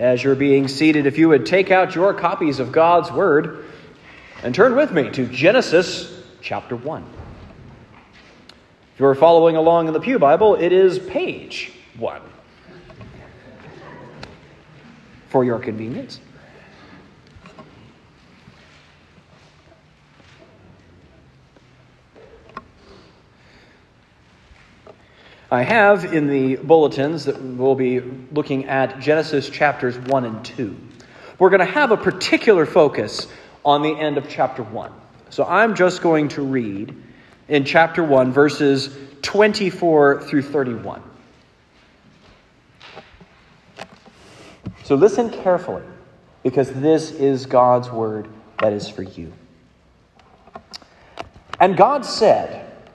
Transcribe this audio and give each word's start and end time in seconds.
as 0.00 0.24
you're 0.24 0.34
being 0.34 0.66
seated, 0.66 1.04
if 1.04 1.18
you 1.18 1.28
would 1.28 1.44
take 1.44 1.70
out 1.70 1.94
your 1.94 2.14
copies 2.14 2.58
of 2.58 2.72
God's 2.72 3.12
Word 3.12 3.66
and 4.42 4.54
turn 4.54 4.74
with 4.74 4.90
me 4.92 5.10
to 5.10 5.26
Genesis 5.26 6.22
chapter 6.40 6.74
1. 6.74 7.04
If 8.94 9.00
you're 9.00 9.14
following 9.14 9.56
along 9.56 9.88
in 9.88 9.92
the 9.92 10.00
Pew 10.00 10.18
Bible, 10.18 10.54
it 10.54 10.72
is 10.72 10.98
page 10.98 11.72
1 11.98 12.22
for 15.28 15.44
your 15.44 15.58
convenience. 15.58 16.18
I 25.52 25.62
have 25.62 26.14
in 26.14 26.28
the 26.28 26.56
bulletins 26.56 27.24
that 27.24 27.42
we'll 27.42 27.74
be 27.74 27.98
looking 27.98 28.66
at 28.66 29.00
Genesis 29.00 29.50
chapters 29.50 29.98
1 29.98 30.24
and 30.24 30.44
2. 30.44 30.76
We're 31.40 31.50
going 31.50 31.58
to 31.58 31.64
have 31.64 31.90
a 31.90 31.96
particular 31.96 32.64
focus 32.64 33.26
on 33.64 33.82
the 33.82 33.90
end 33.90 34.16
of 34.16 34.28
chapter 34.28 34.62
1. 34.62 34.92
So 35.30 35.44
I'm 35.44 35.74
just 35.74 36.02
going 36.02 36.28
to 36.28 36.42
read 36.42 36.94
in 37.48 37.64
chapter 37.64 38.04
1, 38.04 38.30
verses 38.32 38.96
24 39.22 40.22
through 40.22 40.42
31. 40.42 41.02
So 44.84 44.94
listen 44.94 45.30
carefully, 45.30 45.82
because 46.44 46.72
this 46.74 47.10
is 47.10 47.46
God's 47.46 47.90
word 47.90 48.28
that 48.60 48.72
is 48.72 48.88
for 48.88 49.02
you. 49.02 49.32
And 51.58 51.76
God 51.76 52.04
said, 52.04 52.69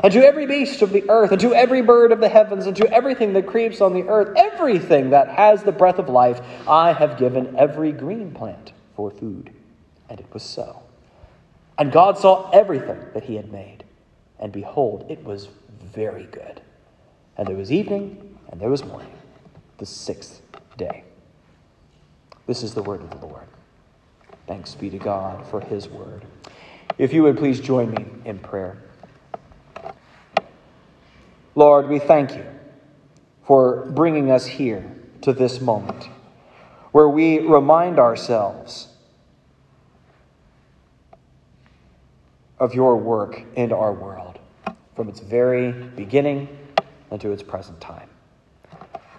and 0.00 0.12
to 0.12 0.24
every 0.24 0.46
beast 0.46 0.82
of 0.82 0.90
the 0.90 1.08
earth, 1.08 1.32
and 1.32 1.40
to 1.40 1.54
every 1.54 1.82
bird 1.82 2.12
of 2.12 2.20
the 2.20 2.28
heavens, 2.28 2.66
and 2.66 2.76
to 2.76 2.92
everything 2.92 3.32
that 3.34 3.46
creeps 3.46 3.80
on 3.80 3.92
the 3.92 4.08
earth, 4.08 4.36
everything 4.36 5.10
that 5.10 5.28
has 5.28 5.62
the 5.62 5.72
breath 5.72 5.98
of 5.98 6.08
life, 6.08 6.40
I 6.66 6.92
have 6.92 7.18
given 7.18 7.54
every 7.56 7.92
green 7.92 8.32
plant 8.32 8.72
for 8.96 9.10
food. 9.10 9.52
And 10.08 10.18
it 10.18 10.26
was 10.32 10.42
so. 10.42 10.82
And 11.78 11.92
God 11.92 12.18
saw 12.18 12.50
everything 12.50 12.98
that 13.14 13.24
he 13.24 13.36
had 13.36 13.50
made, 13.52 13.84
and 14.38 14.52
behold, 14.52 15.06
it 15.08 15.22
was 15.24 15.48
very 15.82 16.24
good. 16.24 16.60
And 17.36 17.46
there 17.46 17.56
was 17.56 17.72
evening, 17.72 18.38
and 18.50 18.60
there 18.60 18.70
was 18.70 18.84
morning, 18.84 19.12
the 19.78 19.86
sixth 19.86 20.42
day. 20.76 21.04
This 22.46 22.62
is 22.62 22.74
the 22.74 22.82
word 22.82 23.00
of 23.00 23.10
the 23.10 23.26
Lord. 23.26 23.46
Thanks 24.46 24.74
be 24.74 24.90
to 24.90 24.98
God 24.98 25.46
for 25.46 25.60
his 25.60 25.88
word. 25.88 26.24
If 26.98 27.12
you 27.12 27.22
would 27.22 27.38
please 27.38 27.60
join 27.60 27.92
me 27.92 28.06
in 28.24 28.38
prayer. 28.38 28.78
Lord, 31.54 31.88
we 31.88 31.98
thank 31.98 32.34
you 32.34 32.46
for 33.44 33.84
bringing 33.90 34.30
us 34.30 34.46
here 34.46 34.90
to 35.20 35.34
this 35.34 35.60
moment 35.60 36.08
where 36.92 37.08
we 37.08 37.40
remind 37.40 37.98
ourselves 37.98 38.88
of 42.58 42.74
your 42.74 42.96
work 42.96 43.42
in 43.54 43.70
our 43.70 43.92
world 43.92 44.38
from 44.96 45.10
its 45.10 45.20
very 45.20 45.72
beginning 45.72 46.48
and 47.10 47.20
to 47.20 47.32
its 47.32 47.42
present 47.42 47.78
time. 47.82 48.08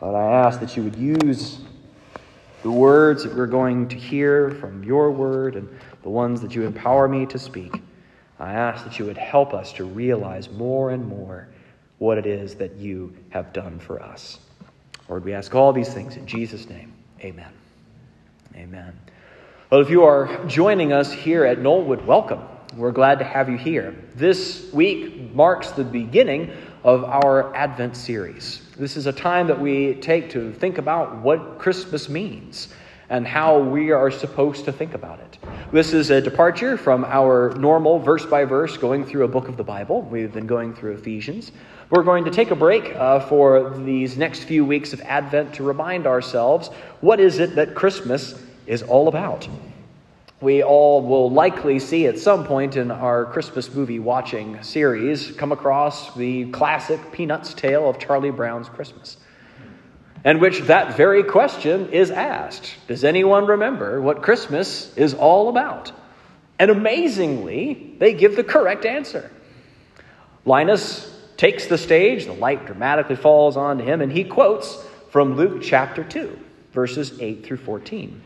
Lord, 0.02 0.16
I 0.16 0.32
ask 0.32 0.60
that 0.60 0.76
you 0.76 0.84
would 0.84 0.96
use 0.96 1.60
the 2.64 2.72
words 2.72 3.24
that 3.24 3.36
we're 3.36 3.46
going 3.46 3.88
to 3.90 3.96
hear 3.96 4.50
from 4.52 4.84
your 4.84 5.12
word 5.12 5.56
and 5.56 5.70
the 6.02 6.10
ones 6.10 6.42
that 6.42 6.56
you 6.56 6.64
empower 6.64 7.08
me 7.08 7.28
to 7.28 7.38
speak. 7.38 7.80
I 8.40 8.54
ask 8.54 8.84
that 8.86 8.98
you 8.98 9.06
would 9.06 9.18
help 9.18 9.54
us 9.54 9.72
to 9.74 9.84
realize 9.84 10.50
more 10.50 10.90
and 10.90 11.08
more 11.08 11.50
what 12.04 12.18
it 12.18 12.26
is 12.26 12.56
that 12.56 12.76
you 12.76 13.16
have 13.30 13.54
done 13.54 13.80
for 13.80 14.04
us. 14.04 14.40
Lord, 15.08 15.24
we 15.24 15.34
ask 15.34 15.56
all 15.56 15.72
these 15.72 15.94
things 15.94 16.18
in 16.18 16.28
Jesus' 16.28 16.68
name. 16.68 16.92
Amen. 17.22 17.52
Amen. 18.58 18.94
Well, 19.70 19.80
if 19.80 19.90
you 19.90 20.04
are 20.04 20.46
joining 20.46 20.92
us 20.92 21.14
here 21.14 21.46
at 21.46 21.60
Knollwood, 21.60 22.04
welcome. 22.06 22.42
We're 22.76 22.92
glad 22.92 23.20
to 23.20 23.26
have 23.26 23.48
you 23.48 23.56
here. 23.56 23.96
This 24.16 24.70
week 24.74 25.34
marks 25.34 25.72
the 25.72 25.86
beginning 25.86 26.52
of 26.84 27.06
our 27.06 27.56
Advent 27.56 27.96
series. 27.96 28.64
This 28.78 28.98
is 28.98 29.08
a 29.08 29.14
time 29.14 29.48
that 29.48 29.62
we 29.62 29.94
take 29.96 30.30
to 30.32 30.52
think 30.52 30.80
about 30.80 31.22
what 31.22 31.58
Christmas 31.58 32.10
means 32.10 32.68
and 33.10 33.28
how 33.28 33.60
we 33.60 33.92
are 33.92 34.10
supposed 34.12 34.66
to 34.66 34.72
think 34.72 34.94
about 34.94 35.20
it. 35.20 35.38
This 35.72 35.94
is 35.94 36.10
a 36.10 36.20
departure 36.20 36.78
from 36.78 37.06
our 37.06 37.54
normal 37.56 38.00
verse 38.00 38.26
by 38.26 38.44
verse 38.44 38.76
going 38.76 39.06
through 39.06 39.24
a 39.24 39.28
book 39.28 39.48
of 39.48 39.56
the 39.56 39.64
Bible. 39.64 40.02
We've 40.02 40.34
been 40.34 40.48
going 40.48 40.74
through 40.74 40.94
Ephesians. 40.94 41.52
We're 41.94 42.02
going 42.02 42.26
to 42.26 42.32
take 42.32 42.50
a 42.50 42.56
break 42.56 42.96
uh, 42.96 43.20
for 43.20 43.70
these 43.78 44.18
next 44.18 44.46
few 44.46 44.66
weeks 44.66 44.94
of 44.94 45.02
Advent 45.02 45.54
to 45.54 45.64
remind 45.64 46.08
ourselves 46.08 46.70
what 47.02 47.20
is 47.20 47.38
it 47.38 47.54
that 47.54 47.76
Christmas 47.76 48.34
is 48.66 48.82
all 48.82 49.08
about. 49.08 49.48
We 50.42 50.64
all 50.64 51.04
will 51.04 51.30
likely 51.30 51.78
see 51.78 52.08
at 52.08 52.18
some 52.18 52.48
point 52.48 52.78
in 52.78 52.90
our 52.90 53.26
Christmas 53.26 53.72
movie 53.72 54.00
watching 54.00 54.64
series 54.64 55.34
come 55.34 55.52
across 55.52 56.16
the 56.16 56.46
classic 56.46 57.12
Peanuts 57.12 57.54
tale 57.54 57.88
of 57.88 58.00
Charlie 58.00 58.32
Brown's 58.32 58.70
Christmas, 58.70 59.18
in 60.26 60.40
which 60.40 60.62
that 60.62 60.98
very 60.98 61.22
question 61.22 61.92
is 61.92 62.10
asked 62.10 62.74
Does 62.88 63.04
anyone 63.04 63.46
remember 63.46 64.02
what 64.02 64.24
Christmas 64.24 64.92
is 64.98 65.14
all 65.14 65.48
about? 65.48 65.92
And 66.58 66.72
amazingly, 66.72 67.96
they 68.00 68.16
give 68.16 68.36
the 68.36 68.44
correct 68.44 68.84
answer. 68.84 69.30
Linus 70.44 71.13
takes 71.38 71.68
the 71.68 71.78
stage, 71.78 72.26
the 72.26 72.34
light 72.34 72.66
dramatically 72.66 73.16
falls 73.16 73.58
onto 73.58 73.84
him, 73.84 74.02
and 74.02 74.12
he 74.12 74.24
quotes 74.24 74.84
from 75.10 75.36
Luke 75.36 75.62
chapter 75.62 76.04
2, 76.04 76.40
verses 76.72 77.20
8 77.20 77.46
through 77.46 77.58
14. 77.58 78.22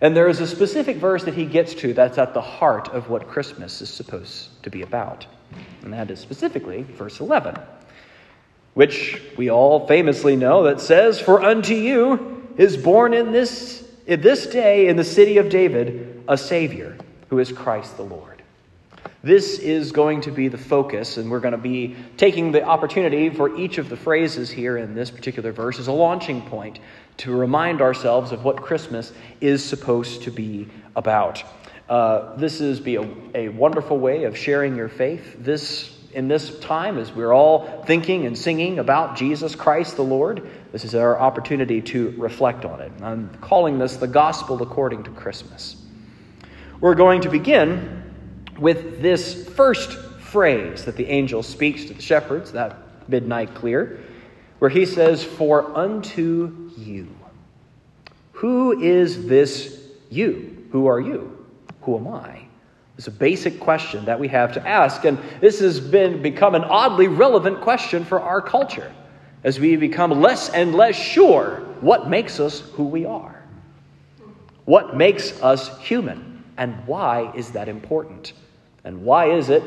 And 0.00 0.16
there 0.16 0.28
is 0.28 0.40
a 0.40 0.46
specific 0.46 0.98
verse 0.98 1.24
that 1.24 1.34
he 1.34 1.46
gets 1.46 1.74
to 1.76 1.94
that's 1.94 2.18
at 2.18 2.34
the 2.34 2.40
heart 2.40 2.88
of 2.88 3.08
what 3.08 3.28
Christmas 3.28 3.80
is 3.80 3.88
supposed 3.88 4.62
to 4.62 4.70
be 4.70 4.82
about. 4.82 5.26
And 5.82 5.92
that 5.92 6.10
is 6.10 6.20
specifically 6.20 6.82
verse 6.82 7.20
11, 7.20 7.58
which 8.74 9.22
we 9.36 9.50
all 9.50 9.86
famously 9.86 10.36
know 10.36 10.64
that 10.64 10.80
says, 10.80 11.20
For 11.20 11.42
unto 11.42 11.74
you 11.74 12.46
is 12.56 12.76
born 12.76 13.14
in 13.14 13.32
this, 13.32 13.88
in 14.06 14.20
this 14.20 14.46
day 14.46 14.88
in 14.88 14.96
the 14.96 15.04
city 15.04 15.38
of 15.38 15.48
David 15.48 16.24
a 16.28 16.36
Savior, 16.36 16.98
who 17.30 17.38
is 17.38 17.52
Christ 17.52 17.96
the 17.96 18.02
Lord. 18.02 18.35
This 19.26 19.58
is 19.58 19.90
going 19.90 20.20
to 20.20 20.30
be 20.30 20.46
the 20.46 20.56
focus, 20.56 21.16
and 21.16 21.28
we're 21.28 21.40
going 21.40 21.50
to 21.50 21.58
be 21.58 21.96
taking 22.16 22.52
the 22.52 22.62
opportunity 22.62 23.28
for 23.28 23.56
each 23.56 23.78
of 23.78 23.88
the 23.88 23.96
phrases 23.96 24.48
here 24.48 24.76
in 24.76 24.94
this 24.94 25.10
particular 25.10 25.50
verse 25.50 25.80
as 25.80 25.88
a 25.88 25.92
launching 25.92 26.42
point 26.42 26.78
to 27.16 27.34
remind 27.34 27.82
ourselves 27.82 28.30
of 28.30 28.44
what 28.44 28.62
Christmas 28.62 29.12
is 29.40 29.64
supposed 29.64 30.22
to 30.22 30.30
be 30.30 30.68
about. 30.94 31.42
Uh, 31.88 32.36
this 32.36 32.60
is 32.60 32.78
be 32.78 32.94
a, 32.94 33.08
a 33.34 33.48
wonderful 33.48 33.98
way 33.98 34.22
of 34.22 34.38
sharing 34.38 34.76
your 34.76 34.88
faith. 34.88 35.34
This 35.40 35.98
in 36.14 36.28
this 36.28 36.60
time 36.60 36.96
as 36.96 37.10
we're 37.10 37.34
all 37.34 37.82
thinking 37.82 38.26
and 38.26 38.38
singing 38.38 38.78
about 38.78 39.16
Jesus 39.16 39.56
Christ 39.56 39.96
the 39.96 40.04
Lord, 40.04 40.48
this 40.70 40.84
is 40.84 40.94
our 40.94 41.18
opportunity 41.18 41.82
to 41.82 42.14
reflect 42.16 42.64
on 42.64 42.80
it. 42.80 42.92
I'm 43.02 43.28
calling 43.40 43.76
this 43.76 43.96
the 43.96 44.06
gospel 44.06 44.62
according 44.62 45.02
to 45.02 45.10
Christmas. 45.10 45.82
We're 46.80 46.94
going 46.94 47.22
to 47.22 47.28
begin 47.28 47.95
with 48.58 49.02
this 49.02 49.48
first 49.50 49.92
phrase 50.20 50.84
that 50.84 50.96
the 50.96 51.06
angel 51.06 51.42
speaks 51.42 51.84
to 51.86 51.94
the 51.94 52.02
shepherds, 52.02 52.52
that 52.52 52.76
midnight 53.08 53.54
clear, 53.54 54.00
where 54.58 54.70
he 54.70 54.86
says, 54.86 55.22
For 55.22 55.76
unto 55.76 56.70
you. 56.76 57.08
Who 58.32 58.80
is 58.80 59.26
this 59.26 59.80
you? 60.10 60.66
Who 60.70 60.86
are 60.86 61.00
you? 61.00 61.46
Who 61.82 61.96
am 61.96 62.08
I? 62.08 62.42
It's 62.98 63.06
a 63.06 63.12
basic 63.12 63.60
question 63.60 64.04
that 64.06 64.18
we 64.18 64.28
have 64.28 64.52
to 64.54 64.66
ask, 64.66 65.04
and 65.04 65.18
this 65.40 65.60
has 65.60 65.80
been 65.80 66.22
become 66.22 66.54
an 66.54 66.64
oddly 66.64 67.08
relevant 67.08 67.60
question 67.60 68.04
for 68.04 68.20
our 68.20 68.40
culture 68.40 68.92
as 69.44 69.60
we 69.60 69.76
become 69.76 70.10
less 70.20 70.48
and 70.48 70.74
less 70.74 70.96
sure 70.96 71.60
what 71.80 72.08
makes 72.08 72.40
us 72.40 72.60
who 72.60 72.84
we 72.84 73.04
are. 73.04 73.42
What 74.64 74.96
makes 74.96 75.40
us 75.42 75.78
human, 75.78 76.42
and 76.56 76.86
why 76.86 77.32
is 77.34 77.50
that 77.52 77.68
important? 77.68 78.32
And 78.86 79.02
why 79.02 79.32
is 79.32 79.50
it 79.50 79.64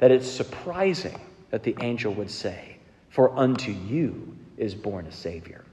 that 0.00 0.10
it's 0.10 0.28
surprising 0.28 1.18
that 1.50 1.62
the 1.62 1.76
angel 1.80 2.12
would 2.14 2.30
say, 2.30 2.78
For 3.08 3.30
unto 3.38 3.70
you 3.70 4.36
is 4.58 4.74
born 4.74 5.06
a 5.06 5.12
Savior? 5.12 5.64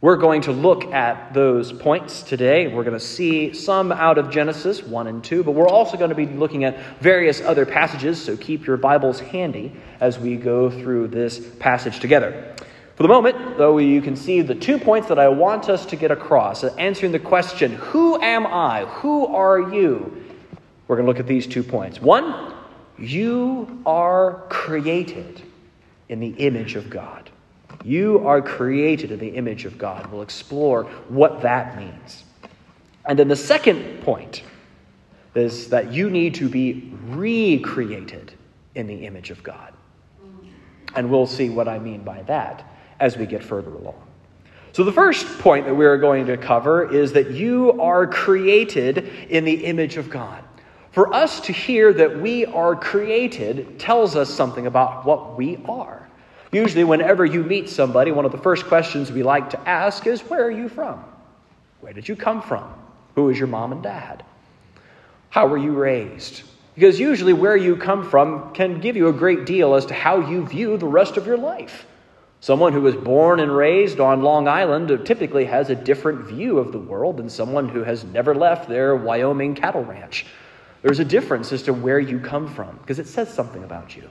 We're 0.00 0.16
going 0.16 0.40
to 0.42 0.52
look 0.52 0.86
at 0.86 1.32
those 1.32 1.72
points 1.72 2.22
today. 2.22 2.66
We're 2.66 2.82
going 2.82 2.98
to 2.98 3.04
see 3.04 3.52
some 3.52 3.92
out 3.92 4.18
of 4.18 4.32
Genesis 4.32 4.82
1 4.82 5.06
and 5.06 5.22
2, 5.22 5.44
but 5.44 5.52
we're 5.52 5.68
also 5.68 5.96
going 5.96 6.10
to 6.10 6.16
be 6.16 6.26
looking 6.26 6.64
at 6.64 6.76
various 6.98 7.40
other 7.40 7.64
passages, 7.64 8.20
so 8.20 8.36
keep 8.36 8.66
your 8.66 8.76
Bibles 8.76 9.20
handy 9.20 9.72
as 10.00 10.18
we 10.18 10.34
go 10.34 10.70
through 10.70 11.06
this 11.06 11.38
passage 11.60 12.00
together. 12.00 12.52
For 12.96 13.04
the 13.04 13.08
moment, 13.08 13.58
though, 13.58 13.78
you 13.78 14.02
can 14.02 14.16
see 14.16 14.42
the 14.42 14.56
two 14.56 14.78
points 14.78 15.06
that 15.06 15.20
I 15.20 15.28
want 15.28 15.68
us 15.68 15.86
to 15.86 15.94
get 15.94 16.10
across, 16.10 16.64
answering 16.64 17.12
the 17.12 17.20
question, 17.20 17.74
Who 17.74 18.20
am 18.20 18.44
I? 18.44 18.86
Who 18.86 19.28
are 19.28 19.72
you? 19.72 20.21
We're 20.92 20.96
going 20.96 21.06
to 21.06 21.10
look 21.12 21.20
at 21.20 21.26
these 21.26 21.46
two 21.46 21.62
points. 21.62 22.02
One, 22.02 22.52
you 22.98 23.80
are 23.86 24.44
created 24.50 25.40
in 26.10 26.20
the 26.20 26.28
image 26.32 26.74
of 26.74 26.90
God. 26.90 27.30
You 27.82 28.28
are 28.28 28.42
created 28.42 29.10
in 29.10 29.18
the 29.18 29.30
image 29.30 29.64
of 29.64 29.78
God. 29.78 30.12
We'll 30.12 30.20
explore 30.20 30.84
what 31.08 31.40
that 31.40 31.78
means. 31.78 32.24
And 33.06 33.18
then 33.18 33.28
the 33.28 33.36
second 33.36 34.02
point 34.02 34.42
is 35.34 35.70
that 35.70 35.94
you 35.94 36.10
need 36.10 36.34
to 36.34 36.50
be 36.50 36.92
recreated 37.06 38.34
in 38.74 38.86
the 38.86 39.06
image 39.06 39.30
of 39.30 39.42
God. 39.42 39.72
And 40.94 41.10
we'll 41.10 41.26
see 41.26 41.48
what 41.48 41.68
I 41.68 41.78
mean 41.78 42.04
by 42.04 42.20
that 42.24 42.70
as 43.00 43.16
we 43.16 43.24
get 43.24 43.42
further 43.42 43.70
along. 43.70 44.06
So, 44.72 44.84
the 44.84 44.92
first 44.92 45.26
point 45.38 45.64
that 45.64 45.74
we're 45.74 45.96
going 45.96 46.26
to 46.26 46.36
cover 46.36 46.94
is 46.94 47.14
that 47.14 47.30
you 47.30 47.80
are 47.80 48.06
created 48.06 49.08
in 49.30 49.46
the 49.46 49.64
image 49.64 49.96
of 49.96 50.10
God. 50.10 50.44
For 50.92 51.14
us 51.14 51.40
to 51.40 51.52
hear 51.52 51.92
that 51.94 52.20
we 52.20 52.44
are 52.44 52.76
created 52.76 53.78
tells 53.78 54.14
us 54.14 54.28
something 54.28 54.66
about 54.66 55.06
what 55.06 55.38
we 55.38 55.58
are. 55.66 56.06
Usually, 56.52 56.84
whenever 56.84 57.24
you 57.24 57.42
meet 57.42 57.70
somebody, 57.70 58.10
one 58.10 58.26
of 58.26 58.32
the 58.32 58.38
first 58.38 58.66
questions 58.66 59.10
we 59.10 59.22
like 59.22 59.48
to 59.50 59.68
ask 59.68 60.06
is, 60.06 60.20
Where 60.20 60.44
are 60.44 60.50
you 60.50 60.68
from? 60.68 61.02
Where 61.80 61.94
did 61.94 62.06
you 62.06 62.14
come 62.14 62.42
from? 62.42 62.74
Who 63.14 63.30
is 63.30 63.38
your 63.38 63.48
mom 63.48 63.72
and 63.72 63.82
dad? 63.82 64.22
How 65.30 65.46
were 65.46 65.56
you 65.56 65.72
raised? 65.72 66.42
Because 66.74 67.00
usually, 67.00 67.32
where 67.32 67.56
you 67.56 67.76
come 67.76 68.08
from 68.08 68.52
can 68.52 68.78
give 68.80 68.94
you 68.94 69.08
a 69.08 69.14
great 69.14 69.46
deal 69.46 69.74
as 69.74 69.86
to 69.86 69.94
how 69.94 70.28
you 70.28 70.46
view 70.46 70.76
the 70.76 70.86
rest 70.86 71.16
of 71.16 71.26
your 71.26 71.38
life. 71.38 71.86
Someone 72.40 72.74
who 72.74 72.82
was 72.82 72.96
born 72.96 73.40
and 73.40 73.56
raised 73.56 73.98
on 73.98 74.22
Long 74.22 74.46
Island 74.46 75.06
typically 75.06 75.46
has 75.46 75.70
a 75.70 75.74
different 75.74 76.26
view 76.26 76.58
of 76.58 76.70
the 76.70 76.78
world 76.78 77.16
than 77.16 77.30
someone 77.30 77.68
who 77.68 77.82
has 77.82 78.04
never 78.04 78.34
left 78.34 78.68
their 78.68 78.94
Wyoming 78.94 79.54
cattle 79.54 79.84
ranch. 79.84 80.26
There's 80.82 80.98
a 80.98 81.04
difference 81.04 81.52
as 81.52 81.62
to 81.64 81.72
where 81.72 82.00
you 82.00 82.18
come 82.18 82.52
from 82.52 82.76
because 82.78 82.98
it 82.98 83.06
says 83.06 83.32
something 83.32 83.62
about 83.64 83.96
you. 83.96 84.08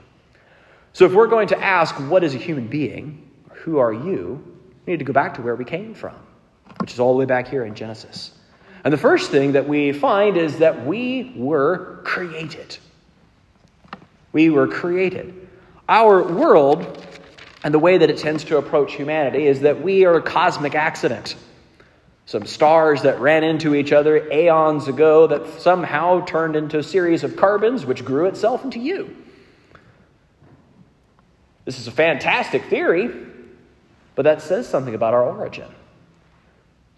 So, 0.94 1.06
if 1.06 1.12
we're 1.12 1.26
going 1.28 1.48
to 1.48 1.58
ask, 1.58 1.94
what 2.10 2.24
is 2.24 2.34
a 2.34 2.38
human 2.38 2.66
being? 2.66 3.30
Who 3.50 3.78
are 3.78 3.92
you? 3.92 4.42
We 4.84 4.92
need 4.92 4.98
to 4.98 5.04
go 5.04 5.12
back 5.12 5.34
to 5.34 5.42
where 5.42 5.54
we 5.54 5.64
came 5.64 5.94
from, 5.94 6.16
which 6.80 6.92
is 6.92 7.00
all 7.00 7.12
the 7.12 7.18
way 7.18 7.24
back 7.24 7.48
here 7.48 7.64
in 7.64 7.74
Genesis. 7.74 8.32
And 8.84 8.92
the 8.92 8.98
first 8.98 9.30
thing 9.30 9.52
that 9.52 9.68
we 9.68 9.92
find 9.92 10.36
is 10.36 10.58
that 10.58 10.84
we 10.84 11.32
were 11.36 12.00
created. 12.04 12.76
We 14.32 14.50
were 14.50 14.66
created. 14.66 15.48
Our 15.88 16.22
world 16.22 17.06
and 17.64 17.72
the 17.72 17.78
way 17.78 17.98
that 17.98 18.10
it 18.10 18.18
tends 18.18 18.44
to 18.44 18.56
approach 18.56 18.94
humanity 18.94 19.46
is 19.46 19.60
that 19.60 19.82
we 19.82 20.04
are 20.04 20.14
a 20.14 20.22
cosmic 20.22 20.74
accident. 20.74 21.36
Some 22.26 22.46
stars 22.46 23.02
that 23.02 23.20
ran 23.20 23.44
into 23.44 23.74
each 23.74 23.92
other 23.92 24.30
aeons 24.30 24.88
ago 24.88 25.26
that 25.26 25.60
somehow 25.60 26.24
turned 26.24 26.56
into 26.56 26.78
a 26.78 26.82
series 26.82 27.24
of 27.24 27.36
carbons 27.36 27.84
which 27.84 28.04
grew 28.04 28.26
itself 28.26 28.64
into 28.64 28.78
you. 28.78 29.16
This 31.64 31.78
is 31.78 31.86
a 31.86 31.92
fantastic 31.92 32.64
theory, 32.64 33.10
but 34.14 34.22
that 34.22 34.42
says 34.42 34.68
something 34.68 34.94
about 34.94 35.14
our 35.14 35.24
origin. 35.24 35.68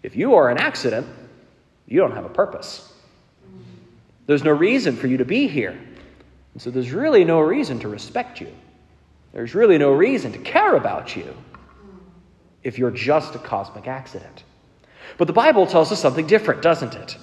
If 0.03 0.15
you 0.15 0.35
are 0.35 0.49
an 0.49 0.57
accident, 0.57 1.07
you 1.87 1.99
don't 1.99 2.13
have 2.13 2.25
a 2.25 2.29
purpose. 2.29 2.91
There's 4.27 4.43
no 4.43 4.51
reason 4.51 4.95
for 4.95 5.07
you 5.07 5.17
to 5.17 5.25
be 5.25 5.47
here. 5.47 5.77
And 6.53 6.61
so 6.61 6.71
there's 6.71 6.91
really 6.91 7.25
no 7.25 7.41
reason 7.41 7.79
to 7.79 7.89
respect 7.89 8.41
you. 8.41 8.51
There's 9.33 9.53
really 9.53 9.77
no 9.77 9.91
reason 9.91 10.31
to 10.31 10.39
care 10.39 10.75
about 10.75 11.15
you 11.15 11.35
if 12.63 12.79
you're 12.79 12.91
just 12.91 13.35
a 13.35 13.39
cosmic 13.39 13.87
accident. 13.87 14.43
But 15.17 15.27
the 15.27 15.33
Bible 15.33 15.67
tells 15.67 15.91
us 15.91 16.01
something 16.01 16.27
different, 16.27 16.61
doesn't 16.61 16.95
it? 16.95 17.17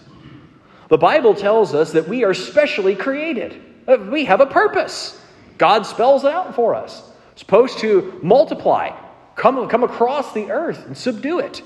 The 0.88 0.98
Bible 0.98 1.34
tells 1.34 1.74
us 1.74 1.92
that 1.92 2.08
we 2.08 2.24
are 2.24 2.34
specially 2.34 2.94
created. 2.94 3.60
Uh, 3.88 3.96
we 4.10 4.24
have 4.26 4.40
a 4.40 4.46
purpose. 4.46 5.20
God 5.58 5.86
spells 5.86 6.24
it 6.24 6.32
out 6.32 6.54
for 6.54 6.74
us 6.74 7.02
supposed 7.36 7.78
to 7.78 8.18
multiply, 8.22 8.96
come, 9.34 9.68
come 9.68 9.82
across 9.82 10.32
the 10.32 10.50
earth 10.50 10.86
and 10.86 10.96
subdue 10.96 11.38
it. 11.38 11.62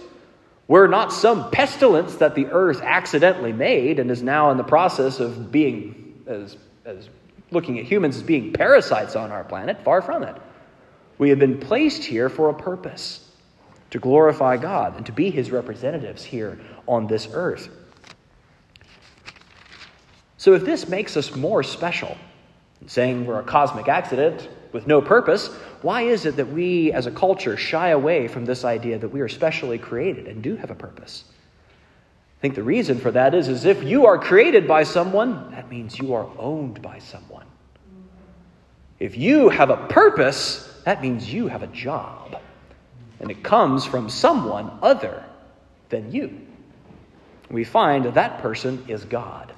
We're 0.69 0.87
not 0.87 1.13
some 1.13 1.51
pestilence 1.51 2.17
that 2.17 2.35
the 2.35 2.47
earth 2.47 2.81
accidentally 2.83 3.53
made 3.53 3.99
and 3.99 4.11
is 4.11 4.23
now 4.23 4.51
in 4.51 4.57
the 4.57 4.65
process 4.65 5.21
of 5.21 5.53
being, 5.53 6.23
as, 6.27 6.57
as 6.85 7.09
looking 7.51 7.79
at 7.79 7.85
humans 7.85 8.17
as 8.17 8.23
being 8.23 8.53
parasites 8.53 9.17
on 9.17 9.31
our 9.31 9.45
planet. 9.45 9.83
Far 9.85 10.03
from 10.03 10.23
it. 10.23 10.37
We 11.19 11.31
have 11.31 11.39
been 11.39 11.59
placed 11.59 12.05
here 12.05 12.29
for 12.29 12.51
a 12.51 12.55
purpose 12.55 13.26
to 13.91 13.99
glorify 13.99 14.57
God 14.57 14.97
and 14.97 15.07
to 15.07 15.13
be 15.13 15.31
his 15.31 15.51
representatives 15.51 16.25
here 16.25 16.59
on 16.87 17.07
this 17.07 17.29
earth. 17.33 17.69
So, 20.39 20.55
if 20.55 20.65
this 20.65 20.89
makes 20.89 21.17
us 21.17 21.35
more 21.35 21.63
special, 21.63 22.17
saying 22.87 23.27
we're 23.27 23.41
a 23.41 23.45
cosmic 23.45 23.89
accident, 23.89 24.49
with 24.73 24.87
no 24.87 25.01
purpose, 25.01 25.49
why 25.81 26.03
is 26.03 26.27
it 26.27 26.37
that 26.37 26.49
we 26.49 26.93
as 26.93 27.07
a 27.07 27.11
culture 27.11 27.57
shy 27.57 27.89
away 27.89 28.29
from 28.29 28.45
this 28.45 28.65
idea 28.65 28.99
that 28.99 29.09
we 29.09 29.23
are 29.23 29.29
specially 29.29 29.79
created 29.79 30.27
and 30.27 30.43
do 30.43 30.55
have 30.57 30.71
a 30.71 30.75
purpose? 30.75 31.25
I 32.39 32.41
think 32.43 32.55
the 32.55 32.63
reason 32.63 32.99
for 32.99 33.11
that 33.13 33.35
is, 33.35 33.49
is 33.49 33.65
if 33.65 33.83
you 33.83 34.05
are 34.05 34.19
created 34.19 34.69
by 34.69 34.83
someone, 34.83 35.51
that 35.53 35.71
means 35.71 35.99
you 35.99 36.13
are 36.13 36.29
owned 36.39 36.83
by 36.83 36.99
someone. 36.99 37.47
If 38.99 39.17
you 39.17 39.49
have 39.49 39.71
a 39.71 39.87
purpose, 39.89 40.71
that 40.85 41.01
means 41.01 41.33
you 41.33 41.49
have 41.49 41.63
a 41.63 41.69
job. 41.69 42.39
And 43.21 43.31
it 43.31 43.43
comes 43.43 43.85
from 43.85 44.09
someone 44.09 44.71
other 44.83 45.25
than 45.89 46.13
you. 46.13 46.41
We 47.51 47.65
find 47.65 48.05
that, 48.07 48.43
person 48.43 48.85
is 48.89 49.05
God. 49.05 49.53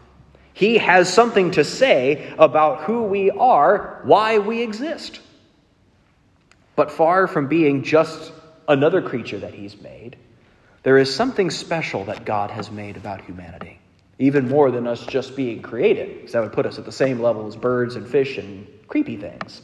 He 0.53 0.79
has 0.79 1.13
something 1.13 1.53
to 1.53 1.65
say 1.65 2.35
about 2.39 2.83
who 2.83 3.05
we 3.05 3.31
are, 3.31 4.01
why 4.03 4.39
we 4.39 4.63
exist. 4.63 5.21
But 6.77 6.91
far 6.91 7.27
from 7.27 7.49
being 7.49 7.83
just 7.83 8.33
another 8.67 9.01
creature 9.01 9.39
that 9.39 9.55
He's 9.55 9.81
made, 9.81 10.17
there 10.83 10.99
is 10.99 11.15
something 11.15 11.51
special 11.51 12.05
that 12.07 12.25
God 12.25 12.51
has 12.51 12.71
made 12.71 12.97
about 12.97 13.21
humanity, 13.23 13.79
even 14.19 14.49
more 14.49 14.71
than 14.71 14.87
us 14.87 15.05
just 15.07 15.37
being 15.37 15.63
created, 15.63 16.17
because 16.17 16.33
that 16.33 16.43
would 16.43 16.53
put 16.53 16.67
us 16.67 16.79
at 16.79 16.85
the 16.85 16.93
same 16.93 17.21
level 17.21 17.47
as 17.47 17.57
birds 17.57 17.97
and 17.97 18.07
fish 18.07 18.39
and 18.39 18.67
creepy 18.87 19.17
things. 19.17 19.63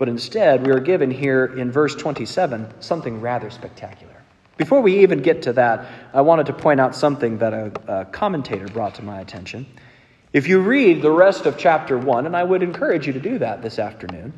But 0.00 0.08
instead, 0.08 0.66
we 0.66 0.72
are 0.72 0.80
given 0.80 1.10
here 1.10 1.44
in 1.44 1.70
verse 1.70 1.94
27 1.94 2.80
something 2.80 3.20
rather 3.20 3.50
spectacular. 3.50 4.14
Before 4.56 4.80
we 4.80 5.00
even 5.00 5.20
get 5.20 5.42
to 5.42 5.52
that, 5.52 5.86
I 6.14 6.22
wanted 6.22 6.46
to 6.46 6.54
point 6.54 6.80
out 6.80 6.94
something 6.96 7.36
that 7.36 7.52
a, 7.52 7.72
a, 7.86 8.04
commentator 8.06 8.66
brought 8.66 8.94
to 8.94 9.02
my 9.02 9.20
attention. 9.20 9.66
If 10.32 10.48
you 10.48 10.60
read 10.60 11.02
the 11.02 11.10
rest 11.10 11.44
of 11.44 11.58
chapter 11.58 11.98
1, 11.98 12.24
and 12.24 12.34
I 12.34 12.42
would 12.42 12.62
encourage 12.62 13.06
you 13.06 13.12
to 13.12 13.20
do 13.20 13.40
that 13.40 13.60
this 13.60 13.78
afternoon, 13.78 14.32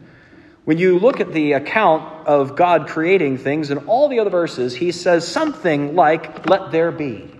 when 0.64 0.78
you 0.78 0.98
look 0.98 1.20
at 1.20 1.32
the 1.32 1.52
account 1.52 2.26
of 2.26 2.56
God 2.56 2.88
creating 2.88 3.38
things 3.38 3.70
in 3.70 3.78
all 3.86 4.08
the 4.08 4.18
other 4.18 4.30
verses, 4.30 4.74
he 4.74 4.90
says 4.90 5.28
something 5.28 5.94
like, 5.94 6.48
Let 6.48 6.72
there 6.72 6.90
be, 6.90 7.30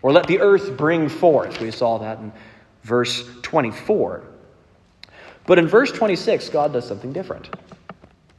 or 0.00 0.12
let 0.12 0.28
the 0.28 0.38
earth 0.38 0.76
bring 0.76 1.08
forth. 1.08 1.60
We 1.60 1.72
saw 1.72 1.98
that 1.98 2.18
in 2.20 2.32
verse 2.84 3.28
24. 3.42 4.22
But 5.46 5.58
in 5.58 5.66
verse 5.66 5.92
26, 5.92 6.48
God 6.50 6.72
does 6.72 6.86
something 6.86 7.12
different. 7.12 7.50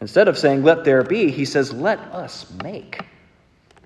Instead 0.05 0.27
of 0.27 0.38
saying, 0.38 0.62
let 0.62 0.83
there 0.83 1.01
be, 1.01 1.31
he 1.31 1.45
says, 1.45 1.74
let 1.74 1.97
us 1.97 2.45
make. 2.63 3.01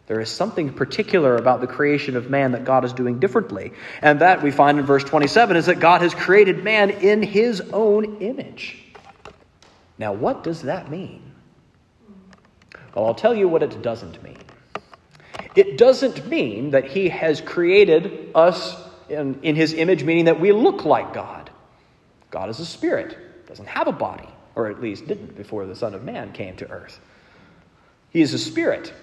There 0.08 0.20
is 0.20 0.30
something 0.30 0.74
particular 0.74 1.38
about 1.38 1.62
the 1.62 1.66
creation 1.66 2.18
of 2.18 2.30
man 2.30 2.52
that 2.52 2.66
God 2.66 2.84
is 2.84 2.92
doing 2.92 3.22
differently. 3.22 3.72
And 4.02 4.20
that 4.20 4.44
we 4.44 4.52
find 4.52 4.78
in 4.78 4.86
verse 4.86 5.06
27 5.06 5.56
is 5.56 5.68
that 5.68 5.80
God 5.80 6.02
has 6.02 6.14
created 6.14 6.62
man 6.62 6.90
in 6.90 7.24
his 7.24 7.62
own 7.72 8.18
image. 8.18 8.84
Now, 9.98 10.12
what 10.12 10.44
does 10.44 10.64
that 10.64 10.92
mean? 10.92 11.22
Well, 12.94 13.06
I'll 13.06 13.16
tell 13.16 13.34
you 13.34 13.48
what 13.48 13.64
it 13.64 13.82
doesn't 13.82 14.22
mean. 14.22 14.40
It 15.56 15.78
doesn't 15.78 16.28
mean 16.28 16.72
that 16.72 16.84
he 16.84 17.08
has 17.08 17.40
created 17.40 18.32
us 18.36 18.76
in, 19.08 19.40
in 19.42 19.56
his 19.56 19.72
image, 19.72 20.04
meaning 20.04 20.26
that 20.26 20.42
we 20.42 20.52
look 20.52 20.84
like 20.84 21.14
God. 21.14 21.50
God 22.30 22.50
is 22.50 22.60
a 22.60 22.66
spirit, 22.66 23.48
doesn't 23.48 23.70
have 23.70 23.88
a 23.88 23.94
body, 23.94 24.28
or 24.56 24.68
at 24.68 24.82
least 24.82 25.08
didn't 25.08 25.36
before 25.36 25.66
the 25.66 25.76
Son 25.76 25.94
of 25.94 26.04
Man 26.04 26.32
came 26.32 26.56
to 26.58 26.70
earth. 26.70 27.00
He 28.10 28.22
is 28.22 28.34
a 28.34 28.40
spirit. 28.40 28.94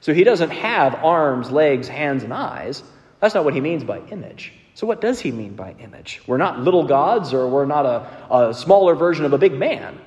So 0.00 0.14
he 0.14 0.24
doesn't 0.24 0.50
have 0.50 0.94
arms, 1.04 1.50
legs, 1.50 1.88
hands, 1.88 2.22
and 2.22 2.32
eyes. 2.32 2.82
That's 3.20 3.34
not 3.34 3.44
what 3.44 3.54
he 3.54 3.60
means 3.60 3.84
by 3.84 4.00
image. 4.10 4.52
So, 4.74 4.86
what 4.86 5.00
does 5.00 5.18
he 5.18 5.32
mean 5.32 5.56
by 5.56 5.74
image? 5.80 6.22
We're 6.28 6.36
not 6.36 6.60
little 6.60 6.84
gods 6.84 7.34
or 7.34 7.48
we're 7.48 7.66
not 7.66 7.84
a, 7.84 8.34
a 8.34 8.54
smaller 8.54 8.94
version 8.94 9.24
of 9.24 9.32
a 9.32 9.38
big 9.38 9.54
man. 9.54 9.98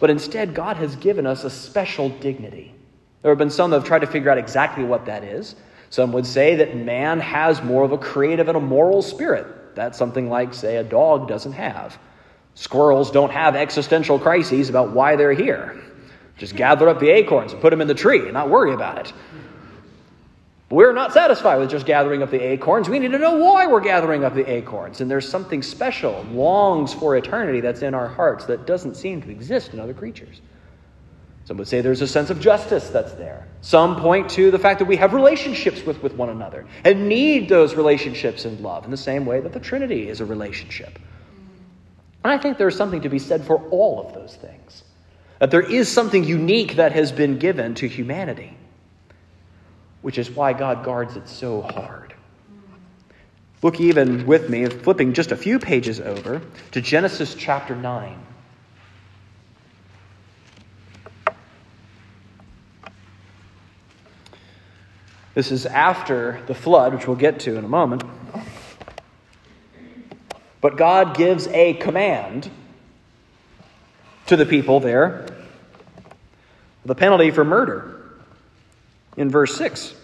But 0.00 0.08
instead, 0.08 0.54
God 0.54 0.78
has 0.78 0.96
given 0.96 1.26
us 1.26 1.44
a 1.44 1.50
special 1.50 2.08
dignity. 2.08 2.74
There 3.20 3.30
have 3.30 3.38
been 3.38 3.50
some 3.50 3.70
that 3.70 3.76
have 3.76 3.86
tried 3.86 3.98
to 3.98 4.06
figure 4.06 4.30
out 4.30 4.38
exactly 4.38 4.84
what 4.84 5.04
that 5.04 5.22
is. 5.22 5.54
Some 5.90 6.12
would 6.12 6.26
say 6.26 6.54
that 6.56 6.76
man 6.76 7.20
has 7.20 7.62
more 7.62 7.84
of 7.84 7.92
a 7.92 7.98
creative 7.98 8.48
and 8.48 8.56
a 8.56 8.60
moral 8.60 9.02
spirit. 9.02 9.74
That's 9.74 9.98
something 9.98 10.30
like, 10.30 10.54
say, 10.54 10.76
a 10.76 10.84
dog 10.84 11.28
doesn't 11.28 11.52
have. 11.52 11.98
Squirrels 12.60 13.10
don't 13.10 13.32
have 13.32 13.56
existential 13.56 14.18
crises 14.18 14.68
about 14.68 14.90
why 14.90 15.16
they're 15.16 15.32
here. 15.32 15.80
Just 16.36 16.54
gather 16.54 16.90
up 16.90 17.00
the 17.00 17.08
acorns 17.08 17.54
and 17.54 17.62
put 17.62 17.70
them 17.70 17.80
in 17.80 17.88
the 17.88 17.94
tree 17.94 18.18
and 18.18 18.34
not 18.34 18.50
worry 18.50 18.74
about 18.74 18.98
it. 18.98 19.14
We're 20.68 20.92
not 20.92 21.14
satisfied 21.14 21.56
with 21.56 21.70
just 21.70 21.86
gathering 21.86 22.22
up 22.22 22.30
the 22.30 22.38
acorns. 22.38 22.86
We 22.86 22.98
need 22.98 23.12
to 23.12 23.18
know 23.18 23.38
why 23.38 23.66
we're 23.66 23.80
gathering 23.80 24.24
up 24.24 24.34
the 24.34 24.44
acorns. 24.46 25.00
And 25.00 25.10
there's 25.10 25.26
something 25.26 25.62
special, 25.62 26.22
longs 26.32 26.92
for 26.92 27.16
eternity 27.16 27.62
that's 27.62 27.80
in 27.80 27.94
our 27.94 28.08
hearts 28.08 28.44
that 28.44 28.66
doesn't 28.66 28.94
seem 28.94 29.22
to 29.22 29.30
exist 29.30 29.72
in 29.72 29.80
other 29.80 29.94
creatures. 29.94 30.42
Some 31.46 31.56
would 31.56 31.66
say 31.66 31.80
there's 31.80 32.02
a 32.02 32.06
sense 32.06 32.28
of 32.28 32.40
justice 32.40 32.90
that's 32.90 33.12
there. 33.12 33.48
Some 33.62 33.96
point 33.96 34.28
to 34.32 34.50
the 34.50 34.58
fact 34.58 34.80
that 34.80 34.84
we 34.84 34.96
have 34.96 35.14
relationships 35.14 35.82
with, 35.86 36.02
with 36.02 36.12
one 36.12 36.28
another 36.28 36.66
and 36.84 37.08
need 37.08 37.48
those 37.48 37.74
relationships 37.74 38.44
in 38.44 38.62
love 38.62 38.84
in 38.84 38.90
the 38.90 38.98
same 38.98 39.24
way 39.24 39.40
that 39.40 39.54
the 39.54 39.60
Trinity 39.60 40.10
is 40.10 40.20
a 40.20 40.26
relationship. 40.26 40.98
And 42.22 42.32
I 42.32 42.38
think 42.38 42.58
there's 42.58 42.76
something 42.76 43.00
to 43.02 43.08
be 43.08 43.18
said 43.18 43.44
for 43.44 43.56
all 43.70 44.06
of 44.06 44.14
those 44.14 44.36
things. 44.36 44.84
That 45.38 45.50
there 45.50 45.62
is 45.62 45.88
something 45.90 46.24
unique 46.24 46.76
that 46.76 46.92
has 46.92 47.12
been 47.12 47.38
given 47.38 47.74
to 47.76 47.88
humanity 47.88 48.56
which 50.02 50.18
is 50.18 50.30
why 50.30 50.52
God 50.52 50.84
guards 50.84 51.16
it 51.16 51.28
so 51.28 51.62
hard. 51.62 52.14
Look 53.62 53.80
even 53.80 54.26
with 54.26 54.48
me, 54.48 54.64
flipping 54.66 55.12
just 55.12 55.32
a 55.32 55.36
few 55.36 55.58
pages 55.58 56.00
over 56.00 56.40
to 56.72 56.80
Genesis 56.80 57.34
chapter 57.34 57.76
9. 57.76 58.18
This 65.34 65.52
is 65.52 65.66
after 65.66 66.42
the 66.46 66.54
flood, 66.54 66.94
which 66.94 67.06
we'll 67.06 67.16
get 67.16 67.40
to 67.40 67.56
in 67.56 67.64
a 67.64 67.68
moment. 67.68 68.02
But 70.60 70.76
God 70.76 71.16
gives 71.16 71.46
a 71.48 71.74
command 71.74 72.50
to 74.26 74.36
the 74.36 74.46
people 74.46 74.80
there 74.80 75.26
the 76.84 76.94
penalty 76.94 77.30
for 77.30 77.44
murder 77.44 78.00
in 79.16 79.28
verse 79.28 79.56
6. 79.56 79.94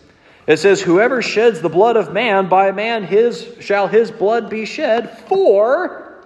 It 0.46 0.58
says, 0.58 0.80
Whoever 0.80 1.22
sheds 1.22 1.60
the 1.60 1.68
blood 1.68 1.96
of 1.96 2.12
man, 2.12 2.48
by 2.48 2.70
man 2.72 3.04
his 3.04 3.46
shall 3.60 3.88
his 3.88 4.10
blood 4.10 4.50
be 4.50 4.64
shed, 4.64 5.18
for 5.26 6.22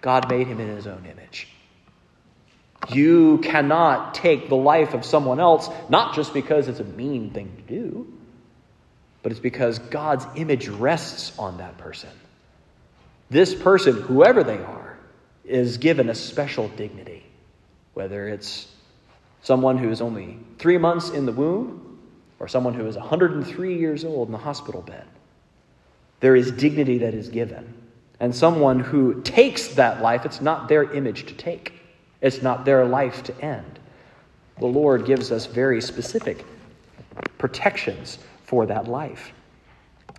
God 0.00 0.30
made 0.30 0.46
him 0.46 0.60
in 0.60 0.68
his 0.68 0.86
own 0.86 1.04
image. 1.04 1.48
You 2.90 3.38
cannot 3.38 4.14
take 4.14 4.48
the 4.48 4.56
life 4.56 4.94
of 4.94 5.04
someone 5.04 5.40
else, 5.40 5.68
not 5.88 6.14
just 6.14 6.32
because 6.32 6.68
it's 6.68 6.80
a 6.80 6.84
mean 6.84 7.30
thing 7.30 7.52
to 7.56 7.62
do, 7.62 8.06
but 9.22 9.32
it's 9.32 9.40
because 9.40 9.78
God's 9.78 10.24
image 10.36 10.68
rests 10.68 11.36
on 11.38 11.58
that 11.58 11.76
person. 11.76 12.10
This 13.30 13.54
person, 13.54 14.00
whoever 14.00 14.42
they 14.42 14.58
are, 14.58 14.98
is 15.44 15.78
given 15.78 16.08
a 16.08 16.14
special 16.14 16.68
dignity, 16.68 17.24
whether 17.94 18.28
it's 18.28 18.68
someone 19.42 19.78
who 19.78 19.90
is 19.90 20.00
only 20.00 20.38
three 20.58 20.78
months 20.78 21.10
in 21.10 21.26
the 21.26 21.32
womb 21.32 21.98
or 22.38 22.48
someone 22.48 22.74
who 22.74 22.86
is 22.86 22.96
103 22.96 23.78
years 23.78 24.04
old 24.04 24.28
in 24.28 24.32
the 24.32 24.38
hospital 24.38 24.82
bed. 24.82 25.04
There 26.20 26.36
is 26.36 26.50
dignity 26.52 26.98
that 26.98 27.14
is 27.14 27.28
given. 27.28 27.74
And 28.20 28.34
someone 28.34 28.80
who 28.80 29.22
takes 29.22 29.68
that 29.74 30.02
life, 30.02 30.24
it's 30.24 30.40
not 30.40 30.68
their 30.68 30.92
image 30.92 31.26
to 31.26 31.34
take, 31.34 31.74
it's 32.20 32.42
not 32.42 32.64
their 32.64 32.84
life 32.84 33.22
to 33.24 33.40
end. 33.44 33.78
The 34.58 34.66
Lord 34.66 35.06
gives 35.06 35.30
us 35.30 35.46
very 35.46 35.80
specific 35.80 36.44
protections 37.38 38.18
for 38.44 38.66
that 38.66 38.88
life. 38.88 39.32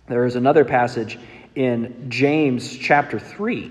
There 0.06 0.24
is 0.24 0.34
another 0.34 0.64
passage 0.64 1.18
in 1.54 2.06
James 2.08 2.76
chapter 2.76 3.18
3 3.18 3.70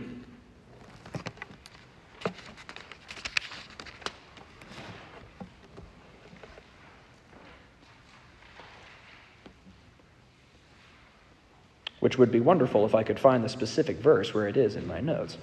which 11.99 12.17
would 12.17 12.31
be 12.31 12.39
wonderful 12.39 12.85
if 12.85 12.95
I 12.95 13.03
could 13.03 13.19
find 13.19 13.43
the 13.43 13.49
specific 13.49 13.97
verse 13.97 14.33
where 14.33 14.47
it 14.47 14.57
is 14.57 14.75
in 14.75 14.87
my 14.87 14.99
notes. 14.99 15.37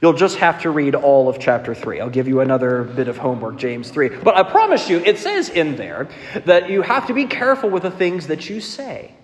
You'll 0.00 0.12
just 0.12 0.36
have 0.36 0.62
to 0.62 0.70
read 0.70 0.94
all 0.94 1.28
of 1.28 1.38
chapter 1.38 1.74
3. 1.74 2.00
I'll 2.00 2.10
give 2.10 2.28
you 2.28 2.40
another 2.40 2.84
bit 2.84 3.08
of 3.08 3.16
homework, 3.16 3.56
James 3.56 3.90
3. 3.90 4.08
But 4.08 4.36
I 4.36 4.42
promise 4.42 4.88
you, 4.88 4.98
it 4.98 5.18
says 5.18 5.48
in 5.48 5.76
there 5.76 6.08
that 6.44 6.68
you 6.68 6.82
have 6.82 7.06
to 7.06 7.14
be 7.14 7.24
careful 7.24 7.70
with 7.70 7.82
the 7.82 7.90
things 7.90 8.26
that 8.26 8.48
you 8.48 8.60
say, 8.60 9.14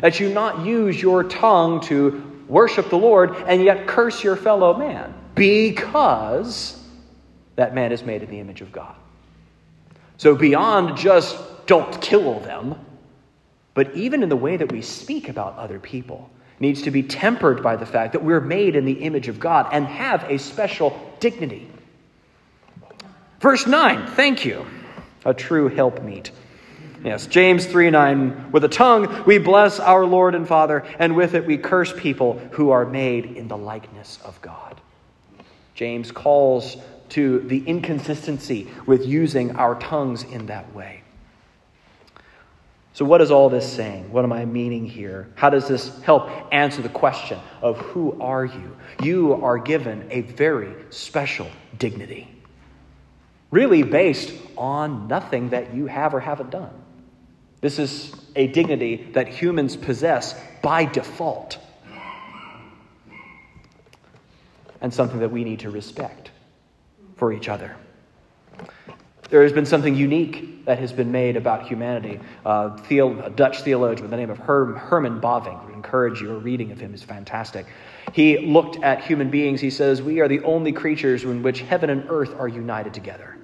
that 0.00 0.20
you 0.20 0.32
not 0.32 0.64
use 0.64 1.00
your 1.00 1.24
tongue 1.24 1.80
to 1.82 2.44
worship 2.48 2.90
the 2.90 2.98
Lord 2.98 3.34
and 3.46 3.62
yet 3.62 3.86
curse 3.86 4.22
your 4.22 4.36
fellow 4.36 4.76
man, 4.76 5.14
because 5.34 6.82
that 7.56 7.74
man 7.74 7.92
is 7.92 8.02
made 8.02 8.22
in 8.22 8.30
the 8.30 8.40
image 8.40 8.60
of 8.60 8.72
God. 8.72 8.94
So, 10.18 10.34
beyond 10.34 10.96
just 10.96 11.36
don't 11.66 12.00
kill 12.00 12.40
them, 12.40 12.76
but 13.74 13.94
even 13.94 14.22
in 14.22 14.28
the 14.28 14.36
way 14.36 14.56
that 14.56 14.72
we 14.72 14.80
speak 14.80 15.28
about 15.28 15.58
other 15.58 15.78
people 15.78 16.30
needs 16.58 16.82
to 16.82 16.90
be 16.90 17.02
tempered 17.02 17.62
by 17.62 17.76
the 17.76 17.84
fact 17.84 18.12
that 18.14 18.24
we're 18.24 18.40
made 18.40 18.76
in 18.76 18.84
the 18.84 18.92
image 18.92 19.28
of 19.28 19.38
God 19.38 19.68
and 19.72 19.86
have 19.86 20.24
a 20.24 20.38
special 20.38 20.98
dignity. 21.20 21.68
Verse 23.40 23.66
9, 23.66 24.06
thank 24.12 24.44
you, 24.44 24.64
a 25.24 25.34
true 25.34 25.68
helpmeet. 25.68 26.30
Yes, 27.06 27.28
James 27.28 27.66
3 27.66 27.90
9, 27.90 28.50
with 28.50 28.64
a 28.64 28.68
tongue 28.68 29.22
we 29.26 29.38
bless 29.38 29.78
our 29.78 30.04
Lord 30.04 30.34
and 30.34 30.44
Father, 30.44 30.84
and 30.98 31.14
with 31.14 31.34
it 31.34 31.46
we 31.46 31.56
curse 31.56 31.92
people 31.96 32.40
who 32.50 32.70
are 32.70 32.84
made 32.84 33.26
in 33.26 33.46
the 33.46 33.56
likeness 33.56 34.18
of 34.24 34.42
God. 34.42 34.80
James 35.76 36.10
calls 36.10 36.76
to 37.10 37.38
the 37.42 37.62
inconsistency 37.64 38.66
with 38.86 39.06
using 39.06 39.54
our 39.54 39.78
tongues 39.78 40.24
in 40.24 40.46
that 40.46 40.74
way. 40.74 41.04
So, 42.92 43.04
what 43.04 43.22
is 43.22 43.30
all 43.30 43.50
this 43.50 43.72
saying? 43.72 44.10
What 44.10 44.24
am 44.24 44.32
I 44.32 44.44
meaning 44.44 44.84
here? 44.84 45.28
How 45.36 45.48
does 45.48 45.68
this 45.68 45.96
help 46.02 46.28
answer 46.50 46.82
the 46.82 46.88
question 46.88 47.38
of 47.62 47.78
who 47.78 48.20
are 48.20 48.44
you? 48.44 48.76
You 49.00 49.34
are 49.44 49.58
given 49.58 50.08
a 50.10 50.22
very 50.22 50.74
special 50.90 51.46
dignity, 51.78 52.26
really 53.52 53.84
based 53.84 54.34
on 54.56 55.06
nothing 55.06 55.50
that 55.50 55.72
you 55.72 55.86
have 55.86 56.12
or 56.12 56.18
haven't 56.18 56.50
done. 56.50 56.82
This 57.66 57.80
is 57.80 58.12
a 58.36 58.46
dignity 58.46 59.08
that 59.10 59.26
humans 59.26 59.74
possess 59.76 60.40
by 60.62 60.84
default, 60.84 61.58
and 64.80 64.94
something 64.94 65.18
that 65.18 65.32
we 65.32 65.42
need 65.42 65.58
to 65.58 65.70
respect 65.70 66.30
for 67.16 67.32
each 67.32 67.48
other. 67.48 67.74
There 69.30 69.42
has 69.42 69.52
been 69.52 69.66
something 69.66 69.96
unique 69.96 70.64
that 70.66 70.78
has 70.78 70.92
been 70.92 71.10
made 71.10 71.36
about 71.36 71.66
humanity. 71.66 72.20
Uh, 72.44 72.78
a 72.88 73.30
Dutch 73.30 73.62
theologian 73.62 74.06
by 74.06 74.10
the 74.12 74.16
name 74.16 74.30
of 74.30 74.38
Herm, 74.38 74.76
Herman 74.76 75.20
Bavinck, 75.20 75.68
I 75.68 75.72
encourage 75.72 76.20
you, 76.20 76.30
a 76.36 76.38
reading 76.38 76.70
of 76.70 76.78
him 76.78 76.94
is 76.94 77.02
fantastic. 77.02 77.66
He 78.12 78.38
looked 78.38 78.80
at 78.84 79.02
human 79.02 79.28
beings, 79.28 79.60
he 79.60 79.70
says, 79.70 80.00
We 80.02 80.20
are 80.20 80.28
the 80.28 80.44
only 80.44 80.70
creatures 80.70 81.24
in 81.24 81.42
which 81.42 81.62
heaven 81.62 81.90
and 81.90 82.06
earth 82.10 82.32
are 82.38 82.46
united 82.46 82.94
together. 82.94 83.36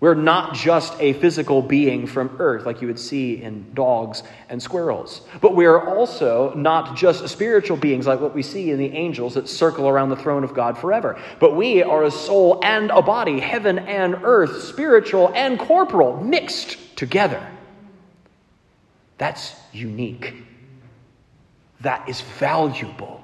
We're 0.00 0.14
not 0.14 0.54
just 0.54 0.98
a 0.98 1.12
physical 1.12 1.60
being 1.60 2.06
from 2.06 2.34
earth 2.38 2.64
like 2.64 2.80
you 2.80 2.88
would 2.88 2.98
see 2.98 3.42
in 3.42 3.74
dogs 3.74 4.22
and 4.48 4.62
squirrels, 4.62 5.20
but 5.42 5.54
we 5.54 5.66
are 5.66 5.94
also 5.94 6.54
not 6.54 6.96
just 6.96 7.28
spiritual 7.28 7.76
beings 7.76 8.06
like 8.06 8.18
what 8.18 8.34
we 8.34 8.42
see 8.42 8.70
in 8.70 8.78
the 8.78 8.86
angels 8.86 9.34
that 9.34 9.46
circle 9.46 9.86
around 9.86 10.08
the 10.08 10.16
throne 10.16 10.42
of 10.42 10.54
God 10.54 10.78
forever, 10.78 11.20
but 11.38 11.54
we 11.54 11.82
are 11.82 12.04
a 12.04 12.10
soul 12.10 12.60
and 12.64 12.90
a 12.90 13.02
body, 13.02 13.38
heaven 13.40 13.78
and 13.78 14.16
earth, 14.22 14.62
spiritual 14.62 15.30
and 15.34 15.58
corporal, 15.58 16.16
mixed 16.22 16.96
together. 16.96 17.46
That's 19.18 19.54
unique. 19.70 20.32
That 21.82 22.08
is 22.08 22.22
valuable. 22.22 23.22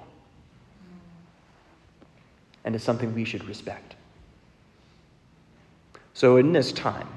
And 2.65 2.75
it's 2.75 2.85
something 2.85 3.15
we 3.15 3.25
should 3.25 3.45
respect. 3.45 3.96
So, 6.17 6.39
in 6.39 6.53
this 6.53 6.73
time, 6.73 7.09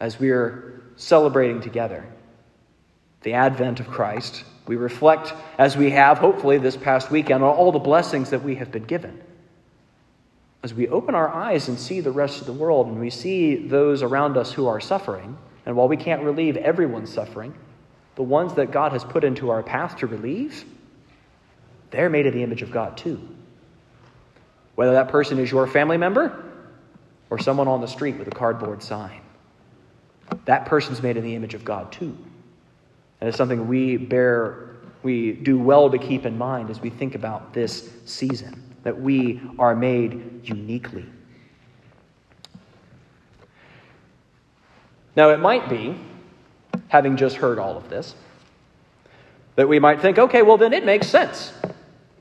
as 0.00 0.18
we 0.18 0.30
are 0.30 0.82
celebrating 0.96 1.60
together 1.60 2.04
the 3.22 3.34
advent 3.34 3.78
of 3.78 3.86
Christ, 3.86 4.42
we 4.66 4.74
reflect, 4.74 5.32
as 5.58 5.76
we 5.76 5.90
have 5.90 6.18
hopefully 6.18 6.58
this 6.58 6.76
past 6.76 7.12
weekend, 7.12 7.44
on 7.44 7.54
all 7.54 7.70
the 7.70 7.78
blessings 7.78 8.30
that 8.30 8.42
we 8.42 8.56
have 8.56 8.72
been 8.72 8.82
given. 8.82 9.22
As 10.64 10.74
we 10.74 10.88
open 10.88 11.14
our 11.14 11.28
eyes 11.28 11.68
and 11.68 11.78
see 11.78 12.00
the 12.00 12.10
rest 12.10 12.40
of 12.40 12.48
the 12.48 12.52
world 12.52 12.88
and 12.88 12.98
we 12.98 13.10
see 13.10 13.54
those 13.54 14.02
around 14.02 14.36
us 14.36 14.52
who 14.52 14.66
are 14.66 14.80
suffering, 14.80 15.38
and 15.64 15.76
while 15.76 15.86
we 15.86 15.96
can't 15.96 16.24
relieve 16.24 16.56
everyone's 16.56 17.14
suffering, 17.14 17.54
the 18.16 18.24
ones 18.24 18.54
that 18.54 18.72
God 18.72 18.90
has 18.90 19.04
put 19.04 19.22
into 19.22 19.50
our 19.50 19.62
path 19.62 19.98
to 19.98 20.08
relieve, 20.08 20.64
they're 21.92 22.10
made 22.10 22.26
in 22.26 22.34
the 22.34 22.42
image 22.42 22.62
of 22.62 22.72
God 22.72 22.96
too. 22.96 23.20
Whether 24.74 24.94
that 24.94 25.10
person 25.10 25.38
is 25.38 25.52
your 25.52 25.68
family 25.68 25.96
member 25.96 26.49
or 27.30 27.38
someone 27.38 27.68
on 27.68 27.80
the 27.80 27.86
street 27.86 28.18
with 28.18 28.28
a 28.28 28.32
cardboard 28.32 28.82
sign. 28.82 29.20
That 30.44 30.66
person's 30.66 31.02
made 31.02 31.16
in 31.16 31.24
the 31.24 31.34
image 31.34 31.54
of 31.54 31.64
God 31.64 31.92
too. 31.92 32.16
And 33.20 33.28
it's 33.28 33.38
something 33.38 33.68
we 33.68 33.96
bear, 33.96 34.76
we 35.02 35.32
do 35.32 35.58
well 35.58 35.90
to 35.90 35.98
keep 35.98 36.26
in 36.26 36.36
mind 36.36 36.70
as 36.70 36.80
we 36.80 36.90
think 36.90 37.14
about 37.14 37.52
this 37.52 37.90
season, 38.04 38.62
that 38.82 39.00
we 39.00 39.40
are 39.58 39.74
made 39.74 40.40
uniquely. 40.44 41.06
Now, 45.16 45.30
it 45.30 45.38
might 45.38 45.68
be, 45.68 45.96
having 46.88 47.16
just 47.16 47.36
heard 47.36 47.58
all 47.58 47.76
of 47.76 47.88
this, 47.90 48.14
that 49.56 49.68
we 49.68 49.78
might 49.78 50.00
think, 50.00 50.18
okay, 50.18 50.42
well, 50.42 50.56
then 50.56 50.72
it 50.72 50.84
makes 50.84 51.08
sense 51.08 51.52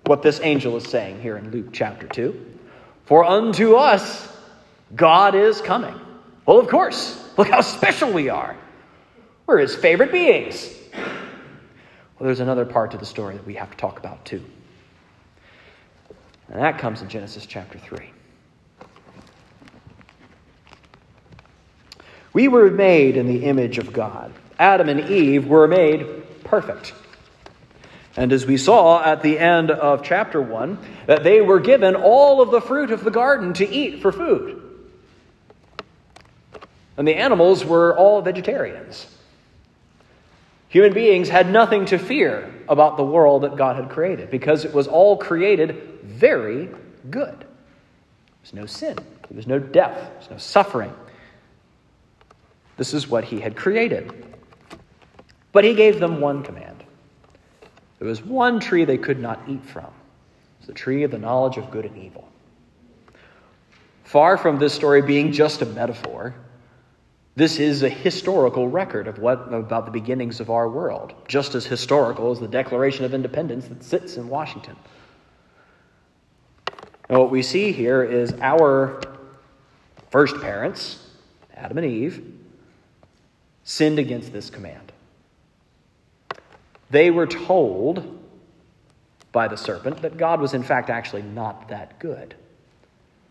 what 0.06 0.24
this 0.24 0.40
angel 0.42 0.76
is 0.76 0.84
saying 0.86 1.22
here 1.22 1.38
in 1.38 1.52
Luke 1.52 1.68
chapter 1.72 2.08
2. 2.08 2.58
For 3.06 3.24
unto 3.24 3.76
us 3.76 4.36
God 4.96 5.36
is 5.36 5.62
coming. 5.62 5.96
Well, 6.46 6.60
of 6.60 6.68
course. 6.68 7.16
Look 7.38 7.48
how 7.48 7.62
special 7.62 8.12
we 8.12 8.30
are. 8.30 8.58
We're 9.46 9.60
his 9.60 9.76
favorite 9.76 10.12
beings. 10.12 10.70
Well, 10.94 12.26
there's 12.26 12.42
another 12.42 12.66
part 12.66 12.92
to 12.92 12.98
the 12.98 13.06
story 13.06 13.36
that 13.36 13.46
we 13.46 13.54
have 13.56 13.72
to 13.72 13.78
talk 13.78 13.98
about 13.98 14.26
too. 14.26 14.44
And 16.50 16.60
that 16.62 16.80
comes 16.80 17.02
in 17.02 17.10
Genesis 17.10 17.46
chapter 17.46 17.78
3. 17.78 18.10
We 22.34 22.48
were 22.48 22.70
made 22.70 23.18
in 23.18 23.28
the 23.28 23.46
image 23.46 23.78
of 23.78 23.94
God. 23.94 24.34
Adam 24.58 24.90
and 24.90 25.10
Eve 25.10 25.48
were 25.48 25.68
made 25.68 26.44
perfect. 26.44 26.94
And 28.18 28.34
as 28.34 28.46
we 28.46 28.58
saw 28.58 29.02
at 29.04 29.22
the 29.24 29.40
end 29.40 29.72
of 29.72 30.04
chapter 30.04 30.42
1, 30.42 30.78
that 31.06 31.24
they 31.24 31.42
were 31.42 31.60
given 31.60 31.96
all 31.96 32.42
of 32.42 32.52
the 32.52 32.60
fruit 32.60 32.92
of 32.92 33.04
the 33.04 33.12
garden 33.12 33.54
to 33.54 33.70
eat 33.70 34.02
for 34.02 34.12
food. 34.12 34.59
And 37.00 37.08
the 37.08 37.16
animals 37.16 37.64
were 37.64 37.98
all 37.98 38.22
vegetarians. 38.22 39.08
Human 40.68 40.92
beings 40.94 41.30
had 41.30 41.50
nothing 41.50 41.86
to 41.86 41.98
fear 41.98 42.54
about 42.68 42.98
the 42.98 43.06
world 43.06 43.44
that 43.44 43.56
God 43.56 43.78
had 43.78 43.90
created 43.90 44.30
because 44.30 44.66
it 44.66 44.74
was 44.74 44.86
all 44.86 45.16
created 45.16 45.82
very 46.04 46.68
good. 47.10 47.40
There 47.40 48.42
was 48.42 48.54
no 48.54 48.66
sin, 48.66 48.96
there 48.96 49.38
was 49.38 49.48
no 49.48 49.60
death, 49.60 49.98
there 49.98 50.18
was 50.20 50.30
no 50.30 50.38
suffering. 50.38 50.94
This 52.76 52.94
is 52.94 53.08
what 53.08 53.24
He 53.24 53.40
had 53.40 53.56
created. 53.56 54.36
But 55.54 55.64
He 55.64 55.76
gave 55.76 56.02
them 56.02 56.20
one 56.20 56.44
command. 56.44 56.84
There 58.00 58.10
was 58.10 58.22
one 58.22 58.60
tree 58.60 58.84
they 58.84 58.98
could 58.98 59.20
not 59.20 59.40
eat 59.48 59.64
from. 59.64 59.86
It 59.86 60.60
was 60.60 60.68
the 60.68 60.74
tree 60.74 61.04
of 61.04 61.12
the 61.12 61.18
knowledge 61.18 61.56
of 61.56 61.72
good 61.72 61.86
and 61.86 61.98
evil. 61.98 62.28
Far 64.04 64.38
from 64.38 64.60
this 64.60 64.74
story 64.74 65.02
being 65.02 65.32
just 65.32 65.62
a 65.62 65.66
metaphor, 65.66 66.36
this 67.36 67.60
is 67.60 67.84
a 67.84 67.90
historical 67.90 68.68
record 68.68 69.08
of 69.08 69.20
what 69.20 69.54
about 69.54 69.86
the 69.86 69.92
beginnings 69.92 70.40
of 70.40 70.50
our 70.50 70.68
world, 70.68 71.14
just 71.28 71.56
as 71.56 71.66
historical 71.66 72.32
as 72.32 72.40
the 72.40 72.48
Declaration 72.48 73.06
of 73.06 73.14
Independence 73.14 73.68
that 73.68 73.84
sits 73.84 74.18
in 74.18 74.28
Washington. 74.28 74.76
And 77.08 77.18
what 77.18 77.32
we 77.32 77.42
see 77.42 77.72
here 77.72 78.04
is 78.04 78.34
our 78.42 79.02
first 80.12 80.40
parents, 80.42 81.08
Adam 81.56 81.78
and 81.78 81.88
Eve, 81.88 82.34
sinned 83.64 84.00
against 84.00 84.34
this 84.34 84.50
command. 84.50 84.92
They 86.90 87.12
were 87.12 87.28
told 87.28 88.18
by 89.32 89.48
the 89.48 89.58
serpent 89.58 90.02
that 90.02 90.18
God 90.18 90.42
was, 90.42 90.54
in 90.54 90.64
fact, 90.64 90.90
actually 90.90 91.22
not 91.22 91.70
that 91.70 92.00
good, 92.00 92.36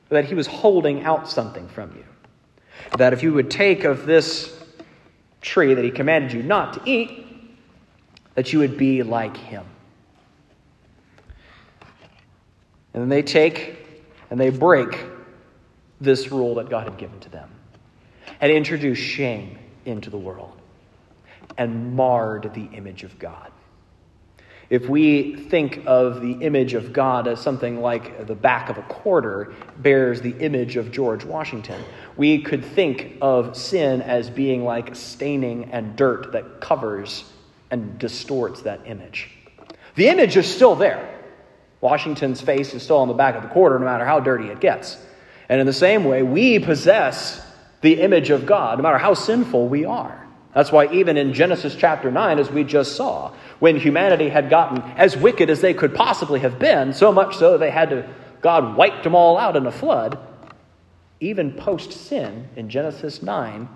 that 0.08 0.24
he 0.24 0.34
was 0.34 0.46
holding 0.46 1.02
out 1.02 1.28
something 1.28 1.68
from 1.68 1.94
you 1.96 2.04
that 2.96 3.12
if 3.12 3.22
you 3.22 3.32
would 3.32 3.50
take 3.50 3.84
of 3.84 4.06
this 4.06 4.54
tree 5.40 5.74
that 5.74 5.84
he 5.84 5.90
commanded 5.90 6.32
you 6.32 6.42
not 6.42 6.74
to 6.74 6.82
eat, 6.84 7.26
that 8.34 8.52
you 8.52 8.58
would 8.58 8.76
be 8.76 9.02
like 9.02 9.36
him. 9.36 9.64
And 12.94 13.02
then 13.02 13.08
they 13.08 13.22
take 13.22 13.76
and 14.30 14.38
they 14.38 14.50
break 14.50 14.98
this 16.00 16.30
rule 16.30 16.56
that 16.56 16.68
God 16.68 16.84
had 16.84 16.98
given 16.98 17.18
to 17.20 17.28
them 17.28 17.50
and 18.40 18.52
introduce 18.52 18.98
shame 18.98 19.58
into 19.84 20.10
the 20.10 20.18
world 20.18 20.52
and 21.56 21.94
marred 21.94 22.50
the 22.54 22.68
image 22.76 23.02
of 23.04 23.18
God. 23.18 23.50
If 24.70 24.86
we 24.86 25.34
think 25.34 25.82
of 25.86 26.20
the 26.20 26.32
image 26.32 26.74
of 26.74 26.92
God 26.92 27.26
as 27.26 27.40
something 27.40 27.80
like 27.80 28.26
the 28.26 28.34
back 28.34 28.68
of 28.68 28.76
a 28.76 28.82
quarter 28.82 29.54
bears 29.78 30.20
the 30.20 30.36
image 30.38 30.76
of 30.76 30.92
George 30.92 31.24
Washington, 31.24 31.82
we 32.18 32.42
could 32.42 32.62
think 32.62 33.16
of 33.22 33.56
sin 33.56 34.02
as 34.02 34.28
being 34.28 34.64
like 34.64 34.94
staining 34.94 35.70
and 35.72 35.96
dirt 35.96 36.32
that 36.32 36.60
covers 36.60 37.24
and 37.70 37.98
distorts 37.98 38.62
that 38.62 38.80
image. 38.86 39.30
The 39.94 40.08
image 40.08 40.36
is 40.36 40.46
still 40.46 40.74
there. 40.74 41.14
Washington's 41.80 42.42
face 42.42 42.74
is 42.74 42.82
still 42.82 42.98
on 42.98 43.08
the 43.08 43.14
back 43.14 43.36
of 43.36 43.42
the 43.42 43.48
quarter, 43.48 43.78
no 43.78 43.86
matter 43.86 44.04
how 44.04 44.20
dirty 44.20 44.48
it 44.48 44.60
gets. 44.60 44.98
And 45.48 45.60
in 45.60 45.66
the 45.66 45.72
same 45.72 46.04
way, 46.04 46.22
we 46.22 46.58
possess 46.58 47.40
the 47.80 48.02
image 48.02 48.28
of 48.28 48.44
God, 48.44 48.78
no 48.78 48.82
matter 48.82 48.98
how 48.98 49.14
sinful 49.14 49.68
we 49.68 49.86
are. 49.86 50.26
That's 50.54 50.72
why, 50.72 50.92
even 50.92 51.16
in 51.16 51.34
Genesis 51.34 51.76
chapter 51.76 52.10
9, 52.10 52.38
as 52.38 52.50
we 52.50 52.64
just 52.64 52.96
saw, 52.96 53.32
when 53.58 53.76
humanity 53.76 54.28
had 54.28 54.50
gotten 54.50 54.80
as 54.96 55.16
wicked 55.16 55.50
as 55.50 55.60
they 55.60 55.74
could 55.74 55.94
possibly 55.94 56.40
have 56.40 56.58
been, 56.58 56.92
so 56.92 57.12
much 57.12 57.36
so 57.36 57.58
they 57.58 57.70
had 57.70 57.90
to, 57.90 58.08
God 58.40 58.76
wiped 58.76 59.02
them 59.04 59.14
all 59.14 59.36
out 59.36 59.56
in 59.56 59.66
a 59.66 59.72
flood, 59.72 60.18
even 61.20 61.52
post 61.52 61.92
sin 61.92 62.48
in 62.56 62.68
Genesis 62.68 63.22
9, 63.22 63.68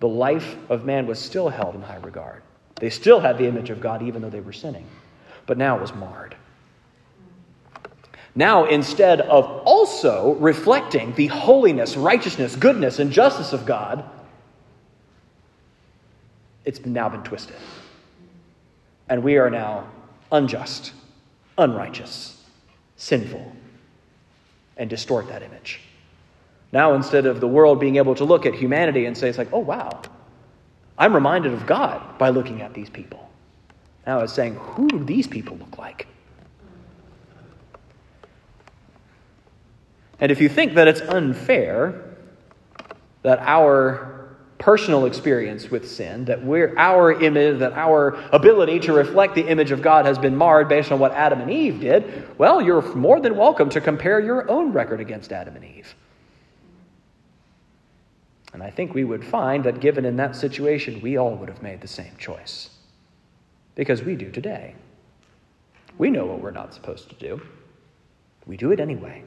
the 0.00 0.08
life 0.08 0.56
of 0.68 0.84
man 0.84 1.06
was 1.06 1.18
still 1.18 1.48
held 1.48 1.74
in 1.74 1.82
high 1.82 1.96
regard. 1.96 2.42
They 2.76 2.90
still 2.90 3.18
had 3.18 3.38
the 3.38 3.46
image 3.46 3.70
of 3.70 3.80
God, 3.80 4.02
even 4.02 4.22
though 4.22 4.30
they 4.30 4.40
were 4.40 4.52
sinning. 4.52 4.86
But 5.46 5.58
now 5.58 5.76
it 5.76 5.80
was 5.80 5.94
marred. 5.94 6.36
Now, 8.34 8.66
instead 8.66 9.20
of 9.22 9.44
also 9.64 10.34
reflecting 10.34 11.12
the 11.14 11.26
holiness, 11.26 11.96
righteousness, 11.96 12.54
goodness, 12.54 13.00
and 13.00 13.10
justice 13.10 13.52
of 13.52 13.66
God, 13.66 14.04
it's 16.64 16.84
now 16.86 17.08
been 17.08 17.24
twisted. 17.24 17.56
And 19.08 19.22
we 19.22 19.38
are 19.38 19.50
now 19.50 19.88
unjust, 20.30 20.92
unrighteous, 21.56 22.44
sinful, 22.96 23.52
and 24.76 24.90
distort 24.90 25.28
that 25.28 25.42
image. 25.42 25.80
Now, 26.72 26.94
instead 26.94 27.26
of 27.26 27.40
the 27.40 27.48
world 27.48 27.80
being 27.80 27.96
able 27.96 28.14
to 28.16 28.24
look 28.24 28.44
at 28.44 28.54
humanity 28.54 29.06
and 29.06 29.16
say, 29.16 29.28
it's 29.28 29.38
like, 29.38 29.52
oh, 29.52 29.60
wow, 29.60 30.02
I'm 30.98 31.14
reminded 31.14 31.52
of 31.52 31.66
God 31.66 32.18
by 32.18 32.28
looking 32.30 32.60
at 32.60 32.74
these 32.74 32.90
people. 32.90 33.30
Now 34.06 34.20
it's 34.20 34.32
saying, 34.32 34.56
who 34.56 34.88
do 34.88 35.04
these 35.04 35.26
people 35.26 35.56
look 35.56 35.78
like? 35.78 36.06
And 40.20 40.32
if 40.32 40.40
you 40.40 40.48
think 40.48 40.74
that 40.74 40.88
it's 40.88 41.00
unfair 41.00 42.16
that 43.22 43.38
our 43.40 44.17
personal 44.58 45.06
experience 45.06 45.70
with 45.70 45.88
sin, 45.88 46.24
that 46.24 46.44
we're, 46.44 46.76
our 46.76 47.12
image, 47.22 47.60
that 47.60 47.72
our 47.74 48.18
ability 48.32 48.80
to 48.80 48.92
reflect 48.92 49.34
the 49.34 49.46
image 49.46 49.70
of 49.70 49.80
God 49.80 50.04
has 50.04 50.18
been 50.18 50.36
marred 50.36 50.68
based 50.68 50.90
on 50.90 50.98
what 50.98 51.12
Adam 51.12 51.40
and 51.40 51.50
Eve 51.50 51.80
did, 51.80 52.38
well, 52.38 52.60
you're 52.60 52.82
more 52.94 53.20
than 53.20 53.36
welcome 53.36 53.70
to 53.70 53.80
compare 53.80 54.20
your 54.20 54.50
own 54.50 54.72
record 54.72 55.00
against 55.00 55.32
Adam 55.32 55.54
and 55.54 55.64
Eve. 55.64 55.94
And 58.52 58.62
I 58.62 58.70
think 58.70 58.94
we 58.94 59.04
would 59.04 59.24
find 59.24 59.62
that 59.64 59.80
given 59.80 60.04
in 60.04 60.16
that 60.16 60.34
situation, 60.34 61.00
we 61.00 61.16
all 61.16 61.36
would 61.36 61.48
have 61.48 61.62
made 61.62 61.80
the 61.80 61.88
same 61.88 62.12
choice. 62.18 62.70
Because 63.74 64.02
we 64.02 64.16
do 64.16 64.30
today. 64.30 64.74
We 65.98 66.10
know 66.10 66.26
what 66.26 66.40
we're 66.40 66.50
not 66.50 66.74
supposed 66.74 67.08
to 67.10 67.14
do, 67.16 67.40
we 68.46 68.56
do 68.56 68.72
it 68.72 68.80
anyway. 68.80 69.22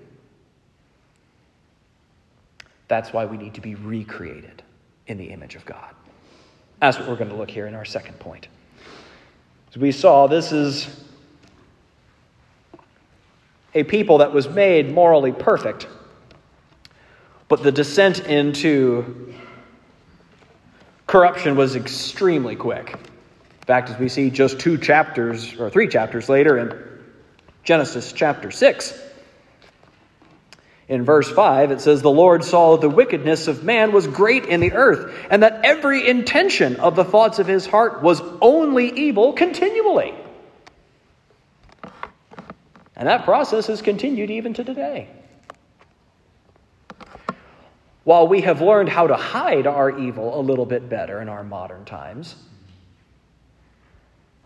That's 2.88 3.14
why 3.14 3.26
we 3.26 3.38
need 3.38 3.54
to 3.54 3.62
be 3.62 3.76
recreated 3.76 4.64
in 5.08 5.18
the 5.18 5.26
image 5.26 5.56
of 5.56 5.66
God. 5.66 5.94
That's 6.80 6.98
what 6.98 7.08
we're 7.08 7.16
going 7.16 7.30
to 7.30 7.36
look 7.36 7.52
here 7.52 7.68
in 7.68 7.76
our 7.76 7.86
second 7.86 8.20
point. 8.20 8.48
As 9.70 9.78
we 9.78 9.92
saw, 9.92 10.28
this 10.28 10.52
is 10.52 11.06
a 13.74 13.84
people 13.84 14.18
that 14.18 14.34
was 14.34 14.50
made 14.50 14.92
morally 14.92 15.32
perfect, 15.32 15.88
but 17.48 17.64
the 17.64 17.72
descent 17.72 18.20
into 18.22 19.34
corruption 21.08 21.56
was 21.56 21.76
extremely 21.76 22.56
quick. 22.56 22.94
In 22.94 23.66
fact, 23.66 23.90
as 23.90 23.98
we 24.00 24.10
see 24.10 24.30
just 24.30 24.60
two 24.60 24.78
chapters, 24.78 25.60
or 25.60 25.70
three 25.70 25.88
chapters 25.88 26.30
later 26.30 26.58
in 26.58 26.78
Genesis 27.64 28.12
chapter 28.12 28.50
6, 28.50 29.02
in 30.92 31.06
verse 31.06 31.32
5, 31.32 31.72
it 31.72 31.80
says, 31.80 32.02
The 32.02 32.12
Lord 32.12 32.44
saw 32.44 32.76
the 32.76 32.90
wickedness 32.90 33.48
of 33.48 33.64
man 33.64 33.94
was 33.94 34.08
great 34.08 34.44
in 34.44 34.60
the 34.60 34.74
earth, 34.74 35.16
and 35.30 35.42
that 35.42 35.62
every 35.64 36.06
intention 36.06 36.82
of 36.82 36.98
the 36.98 37.06
thoughts 37.06 37.40
of 37.40 37.48
his 37.48 37.66
heart 37.66 38.04
was 38.04 38.22
only 38.42 38.90
evil 38.90 39.32
continually. 39.32 40.14
And 42.94 43.08
that 43.08 43.24
process 43.24 43.68
has 43.68 43.82
continued 43.82 44.32
even 44.32 44.54
to 44.56 44.66
today. 44.66 45.08
While 48.04 48.28
we 48.28 48.42
have 48.42 48.60
learned 48.62 48.90
how 48.90 49.08
to 49.08 49.16
hide 49.16 49.68
our 49.68 49.98
evil 49.98 50.38
a 50.38 50.42
little 50.42 50.66
bit 50.66 50.90
better 50.90 51.22
in 51.22 51.30
our 51.30 51.46
modern 51.46 51.86
times, 51.86 52.36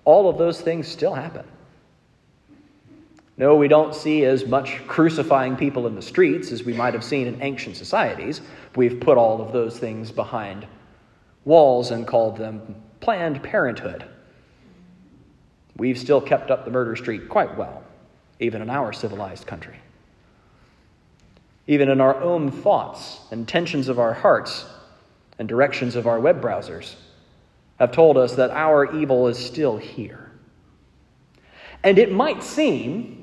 all 0.04 0.30
of 0.30 0.38
those 0.38 0.62
things 0.62 0.88
still 0.88 1.16
happen. 1.16 1.48
No, 3.38 3.56
we 3.56 3.67
don't 3.67 3.93
see 3.93 4.24
as 4.24 4.45
much 4.45 4.86
crucifying 4.88 5.58
people 5.58 5.88
in 5.88 5.95
the 5.95 6.02
streets 6.02 6.52
as 6.52 6.63
we 6.63 6.74
might 6.74 6.93
have 6.93 7.04
seen 7.04 7.28
in 7.28 7.41
ancient 7.41 7.76
societies. 7.76 8.41
We've 8.76 9.00
put 9.00 9.17
all 9.17 9.41
of 9.41 9.52
those 9.52 9.78
things 9.78 10.10
behind 10.12 10.65
walls 11.43 11.91
and 11.91 12.08
called 12.08 12.38
them 12.38 12.82
Planned 13.02 13.43
Parenthood. 13.43 14.06
We've 15.78 16.00
still 16.00 16.21
kept 16.21 16.50
up 16.50 16.63
the 16.63 16.71
murder 16.71 16.95
streak 16.95 17.28
quite 17.28 17.58
well, 17.58 17.84
even 18.39 18.62
in 18.62 18.69
our 18.69 18.93
civilized 18.93 19.45
country. 19.45 19.76
Even 21.67 21.89
in 21.89 22.00
our 22.00 22.21
own 22.21 22.52
thoughts, 22.52 23.19
intentions 23.32 23.89
of 23.89 24.00
our 24.00 24.13
hearts, 24.13 24.65
and 25.38 25.50
directions 25.50 25.98
of 25.98 26.08
our 26.08 26.19
web 26.19 26.41
browsers 26.41 26.95
have 27.80 27.91
told 27.91 28.17
us 28.17 28.36
that 28.36 28.52
our 28.52 28.95
evil 28.95 29.28
is 29.28 29.38
still 29.38 29.76
here. 29.76 30.32
And 31.84 32.00
it 32.00 32.12
might 32.12 32.41
seem 32.41 33.14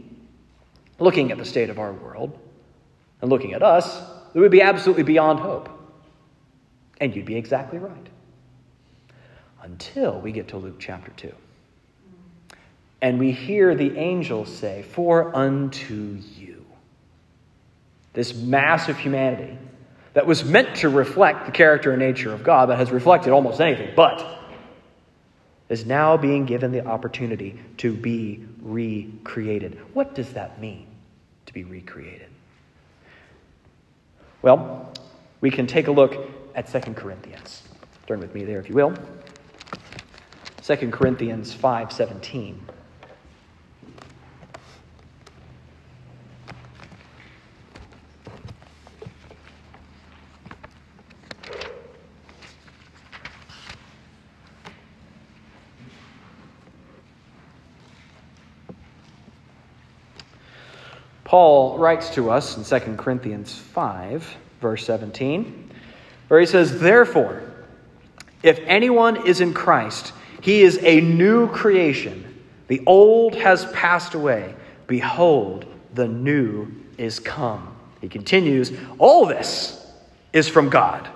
looking 1.03 1.31
at 1.33 1.39
the 1.39 1.45
state 1.45 1.71
of 1.71 1.79
our 1.79 1.93
world 1.93 2.39
and 3.21 3.31
looking 3.31 3.53
at 3.53 3.63
us, 3.63 4.03
it 4.35 4.41
would 4.41 4.51
be 4.51 4.63
absolutely 4.63 5.03
beyond 5.03 5.41
hope. 5.41 5.69
And 7.01 7.15
you'd 7.15 7.27
be 7.27 7.37
exactly 7.37 7.79
right. 7.79 8.09
Until 9.63 10.21
we 10.21 10.33
get 10.33 10.49
to 10.49 10.57
Luke 10.57 10.77
chapter 10.79 11.13
2. 11.17 11.33
And 13.01 13.19
we 13.19 13.33
hear 13.33 13.75
the 13.75 13.97
angels 13.99 14.55
say, 14.55 14.83
For 14.83 15.35
unto 15.35 16.19
you. 16.37 16.65
This 18.13 18.35
mass 18.35 18.89
of 18.89 18.99
humanity 18.99 19.59
that 20.15 20.27
was 20.27 20.45
meant 20.45 20.77
to 20.77 20.89
reflect 20.89 21.47
the 21.47 21.53
character 21.53 21.91
and 21.91 21.99
nature 21.99 22.33
of 22.33 22.45
God, 22.45 22.69
that 22.69 22.79
has 22.79 22.91
reflected 22.91 23.33
almost 23.33 23.61
anything 23.61 23.93
but, 23.97 24.25
is 25.69 25.87
now 25.87 26.17
being 26.17 26.45
given 26.45 26.71
the 26.71 26.87
opportunity 26.87 27.59
to 27.79 27.95
be 27.95 28.45
recreated. 28.61 29.79
What 29.95 30.15
does 30.15 30.35
that 30.35 30.61
mean? 30.61 30.92
To 31.53 31.59
be 31.59 31.65
recreated? 31.65 32.29
Well, 34.41 34.93
we 35.41 35.51
can 35.51 35.67
take 35.67 35.89
a 35.89 35.93
look 35.93 36.17
at 36.55 36.71
2 36.71 36.95
Corinthians. 36.95 37.63
Turn 38.07 38.21
with 38.21 38.35
me 38.35 38.45
there 38.45 38.59
if 38.59 38.69
you 38.69 38.75
will. 38.75 38.95
2 40.63 40.91
Corinthians 40.91 41.55
5:17. 41.55 42.57
Paul 61.33 61.79
writes 61.79 62.11
to 62.11 62.31
us 62.31 62.59
in 62.59 62.81
2 62.81 62.97
Corinthians 62.97 63.55
5, 63.55 64.37
verse 64.61 64.85
17, 64.85 65.71
where 66.29 66.39
he 66.39 66.45
says, 66.45 66.79
Therefore, 66.79 67.43
if 68.43 68.59
anyone 68.67 69.27
is 69.27 69.41
in 69.41 69.55
Christ, 69.55 70.13
he 70.43 70.61
is 70.61 70.79
a 70.83 71.01
new 71.01 71.49
creation. 71.49 72.39
The 72.69 72.83
old 72.85 73.35
has 73.35 73.65
passed 73.73 74.13
away. 74.13 74.55
Behold, 74.87 75.65
the 75.95 76.07
new 76.07 76.71
is 76.99 77.19
come. 77.19 77.79
He 78.03 78.11
continues, 78.11 78.71
All 78.99 79.25
this 79.25 79.91
is 80.35 80.51
from 80.51 80.69
God, 80.69 81.09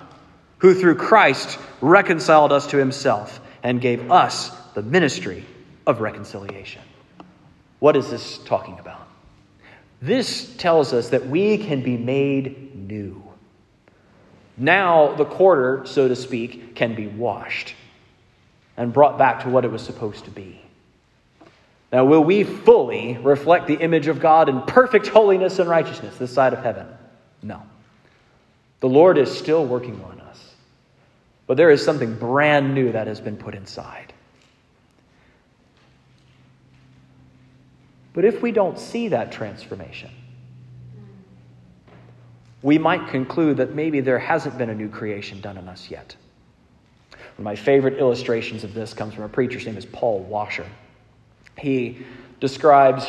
who 0.57 0.73
through 0.73 0.95
Christ 0.95 1.59
reconciled 1.79 2.51
us 2.51 2.65
to 2.71 2.77
himself 2.77 3.39
and 3.61 3.79
gave 3.79 4.11
us 4.11 4.49
the 4.73 4.81
ministry 4.81 5.45
of 5.85 6.01
reconciliation. 6.01 6.81
What 7.77 7.95
is 7.95 8.09
this 8.09 8.39
talking 8.39 8.79
about? 8.79 9.06
This 10.01 10.55
tells 10.57 10.93
us 10.93 11.09
that 11.09 11.27
we 11.27 11.57
can 11.57 11.81
be 11.81 11.97
made 11.97 12.75
new. 12.75 13.23
Now, 14.57 15.15
the 15.15 15.25
quarter, 15.25 15.85
so 15.85 16.07
to 16.07 16.15
speak, 16.15 16.75
can 16.75 16.95
be 16.95 17.07
washed 17.07 17.75
and 18.75 18.93
brought 18.93 19.17
back 19.17 19.43
to 19.43 19.49
what 19.49 19.65
it 19.65 19.71
was 19.71 19.81
supposed 19.81 20.25
to 20.25 20.31
be. 20.31 20.61
Now, 21.91 22.05
will 22.05 22.23
we 22.23 22.43
fully 22.43 23.17
reflect 23.17 23.67
the 23.67 23.75
image 23.75 24.07
of 24.07 24.19
God 24.19 24.49
in 24.49 24.61
perfect 24.63 25.07
holiness 25.07 25.59
and 25.59 25.69
righteousness 25.69 26.17
this 26.17 26.33
side 26.33 26.53
of 26.53 26.63
heaven? 26.63 26.87
No. 27.41 27.61
The 28.79 28.89
Lord 28.89 29.17
is 29.17 29.35
still 29.35 29.65
working 29.65 30.03
on 30.03 30.19
us. 30.21 30.53
But 31.47 31.57
there 31.57 31.71
is 31.71 31.83
something 31.83 32.15
brand 32.15 32.75
new 32.75 32.91
that 32.91 33.07
has 33.07 33.21
been 33.21 33.37
put 33.37 33.55
inside. 33.55 34.13
But 38.17 38.25
if 38.25 38.41
we 38.41 38.51
don't 38.51 38.79
see 38.79 39.09
that 39.09 39.31
transformation, 39.31 40.09
we 42.63 42.79
might 42.79 43.09
conclude 43.09 43.57
that 43.57 43.75
maybe 43.75 43.99
there 43.99 44.17
hasn't 44.17 44.57
been 44.57 44.71
a 44.71 44.73
new 44.73 44.89
creation 44.89 45.39
done 45.39 45.55
in 45.55 45.69
us 45.69 45.91
yet. 45.91 46.15
One 47.11 47.21
of 47.37 47.43
my 47.43 47.55
favorite 47.55 47.99
illustrations 47.99 48.63
of 48.63 48.73
this 48.73 48.95
comes 48.95 49.13
from 49.13 49.25
a 49.25 49.29
preacher's 49.29 49.67
name 49.67 49.77
is 49.77 49.85
Paul 49.85 50.21
Washer. 50.21 50.65
He 51.59 52.07
describes 52.39 53.05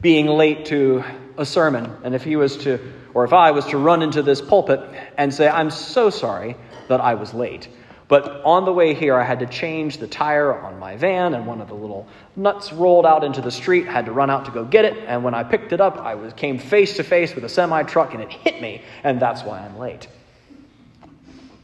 being 0.00 0.26
late 0.26 0.64
to 0.66 1.04
a 1.36 1.44
sermon, 1.44 1.94
and 2.02 2.14
if 2.14 2.24
he 2.24 2.36
was 2.36 2.56
to, 2.64 2.78
or 3.12 3.26
if 3.26 3.34
I 3.34 3.50
was 3.50 3.66
to 3.66 3.76
run 3.76 4.00
into 4.00 4.22
this 4.22 4.40
pulpit 4.40 4.80
and 5.18 5.34
say, 5.34 5.50
I'm 5.50 5.68
so 5.68 6.08
sorry 6.08 6.56
that 6.88 7.02
I 7.02 7.12
was 7.12 7.34
late. 7.34 7.68
But 8.12 8.42
on 8.44 8.66
the 8.66 8.72
way 8.74 8.92
here, 8.92 9.16
I 9.16 9.24
had 9.24 9.38
to 9.38 9.46
change 9.46 9.96
the 9.96 10.06
tire 10.06 10.52
on 10.52 10.78
my 10.78 10.98
van, 10.98 11.32
and 11.32 11.46
one 11.46 11.62
of 11.62 11.68
the 11.68 11.74
little 11.74 12.06
nuts 12.36 12.70
rolled 12.70 13.06
out 13.06 13.24
into 13.24 13.40
the 13.40 13.50
street. 13.50 13.88
I 13.88 13.92
had 13.92 14.04
to 14.04 14.12
run 14.12 14.28
out 14.28 14.44
to 14.44 14.50
go 14.50 14.66
get 14.66 14.84
it, 14.84 14.98
and 15.06 15.24
when 15.24 15.32
I 15.32 15.42
picked 15.42 15.72
it 15.72 15.80
up, 15.80 15.96
I 15.96 16.14
was, 16.14 16.34
came 16.34 16.58
face 16.58 16.94
to 16.98 17.04
face 17.04 17.34
with 17.34 17.42
a 17.44 17.48
semi 17.48 17.82
truck, 17.84 18.12
and 18.12 18.22
it 18.22 18.30
hit 18.30 18.60
me, 18.60 18.82
and 19.02 19.18
that's 19.18 19.44
why 19.44 19.60
I'm 19.60 19.78
late. 19.78 20.08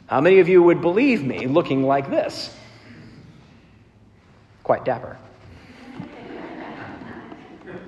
How 0.07 0.23
many 0.23 0.39
of 0.39 0.49
you 0.49 0.63
would 0.63 0.81
believe 0.81 1.23
me 1.23 1.47
looking 1.47 1.83
like 1.83 2.09
this? 2.09 2.57
Quite 4.63 4.87
dapper. 4.87 5.19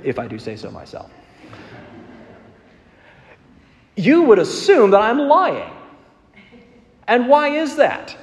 if 0.04 0.18
I 0.18 0.26
do 0.28 0.38
say 0.38 0.56
so 0.56 0.70
myself. 0.70 1.10
You 3.96 4.20
would 4.24 4.38
assume 4.38 4.90
that 4.90 5.00
I'm 5.00 5.20
lying. 5.20 5.72
And 7.08 7.26
why 7.26 7.56
is 7.56 7.76
that? 7.76 8.14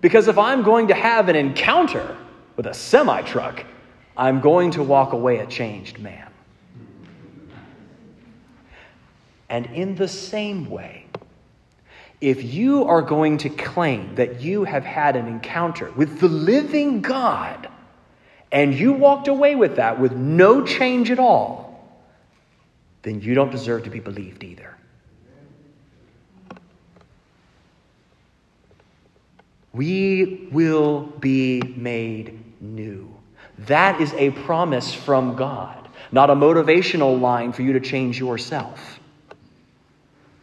Because 0.00 0.28
if 0.28 0.38
I'm 0.38 0.62
going 0.62 0.88
to 0.88 0.94
have 0.94 1.28
an 1.28 1.36
encounter 1.36 2.16
with 2.56 2.66
a 2.66 2.74
semi 2.74 3.22
truck, 3.22 3.64
I'm 4.16 4.40
going 4.40 4.70
to 4.72 4.82
walk 4.82 5.12
away 5.12 5.38
a 5.38 5.46
changed 5.46 5.98
man. 5.98 6.28
And 9.48 9.66
in 9.66 9.96
the 9.96 10.08
same 10.08 10.70
way, 10.70 11.06
if 12.20 12.44
you 12.44 12.84
are 12.84 13.02
going 13.02 13.38
to 13.38 13.48
claim 13.48 14.14
that 14.14 14.40
you 14.40 14.64
have 14.64 14.84
had 14.84 15.16
an 15.16 15.26
encounter 15.26 15.90
with 15.92 16.20
the 16.20 16.28
living 16.28 17.00
God, 17.00 17.68
and 18.52 18.74
you 18.74 18.92
walked 18.92 19.28
away 19.28 19.54
with 19.54 19.76
that 19.76 19.98
with 19.98 20.12
no 20.12 20.64
change 20.64 21.10
at 21.10 21.18
all, 21.18 21.70
then 23.02 23.20
you 23.20 23.34
don't 23.34 23.50
deserve 23.50 23.84
to 23.84 23.90
be 23.90 24.00
believed 24.00 24.44
either. 24.44 24.76
We 29.72 30.48
will 30.50 31.02
be 31.20 31.60
made 31.76 32.38
new. 32.60 33.14
That 33.58 34.00
is 34.00 34.12
a 34.14 34.30
promise 34.30 34.92
from 34.92 35.36
God, 35.36 35.88
not 36.12 36.30
a 36.30 36.34
motivational 36.34 37.20
line 37.20 37.52
for 37.52 37.62
you 37.62 37.72
to 37.74 37.80
change 37.80 38.18
yourself. 38.18 38.98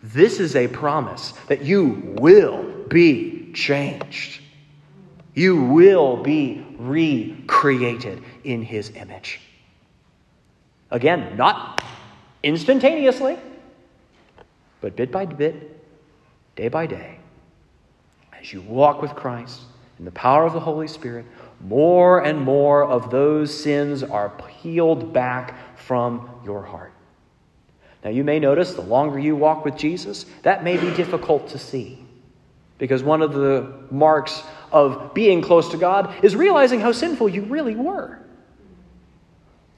This 0.04 0.40
is 0.40 0.56
a 0.56 0.68
promise 0.68 1.34
that 1.48 1.64
you 1.64 2.16
will 2.20 2.64
be 2.88 3.52
changed. 3.54 4.42
You 5.34 5.64
will 5.64 6.18
be 6.18 6.66
recreated 6.78 8.24
in 8.44 8.62
his 8.62 8.92
image. 8.96 9.42
Again, 10.90 11.36
not 11.36 11.84
instantaneously, 12.44 13.38
but 14.80 14.96
bit 14.96 15.12
by 15.12 15.26
bit, 15.26 15.84
day 16.56 16.70
by 16.70 16.86
day, 16.86 17.20
as 18.40 18.54
you 18.54 18.62
walk 18.62 19.02
with 19.02 19.16
Christ 19.16 19.62
in 20.00 20.06
the 20.06 20.12
power 20.12 20.46
of 20.46 20.54
the 20.54 20.60
Holy 20.60 20.88
Spirit, 20.88 21.26
more 21.62 22.24
and 22.24 22.40
more 22.40 22.84
of 22.84 23.10
those 23.10 23.54
sins 23.64 24.04
are 24.04 24.30
peeled 24.62 25.12
back 25.12 25.78
from 25.78 26.30
your 26.46 26.64
heart. 26.64 26.94
Now, 28.04 28.12
you 28.12 28.24
may 28.24 28.40
notice 28.40 28.74
the 28.74 28.82
longer 28.82 29.18
you 29.18 29.36
walk 29.36 29.66
with 29.66 29.76
Jesus, 29.76 30.26
that 30.44 30.64
may 30.64 30.78
be 30.78 30.92
difficult 30.92 31.48
to 31.50 31.58
see. 31.58 32.04
Because 32.78 33.04
one 33.04 33.24
of 33.24 33.34
the 33.34 33.86
marks 33.90 34.44
of 34.72 35.16
being 35.16 35.42
close 35.42 35.70
to 35.70 35.78
God 35.78 36.14
is 36.24 36.36
realizing 36.36 36.80
how 36.80 36.92
sinful 36.92 37.30
you 37.30 37.42
really 37.44 37.76
were. 37.76 38.20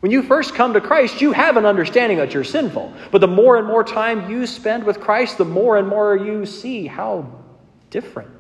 When 0.02 0.12
you 0.12 0.22
first 0.22 0.54
come 0.54 0.74
to 0.74 0.82
Christ, 0.82 1.22
you 1.22 1.32
have 1.32 1.56
an 1.56 1.65
understanding 1.65 2.17
that 2.17 2.34
you're 2.34 2.43
sinful. 2.43 2.93
But 3.12 3.22
the 3.22 3.28
more 3.28 3.58
and 3.58 3.65
more 3.65 3.84
time 3.84 4.30
you 4.30 4.45
spend 4.45 4.84
with 4.84 5.00
Christ, 5.00 5.38
the 5.38 5.45
more 5.45 5.78
and 5.78 5.88
more 5.88 6.17
you 6.17 6.45
see 6.45 6.88
how 6.88 7.26
different 7.89 8.38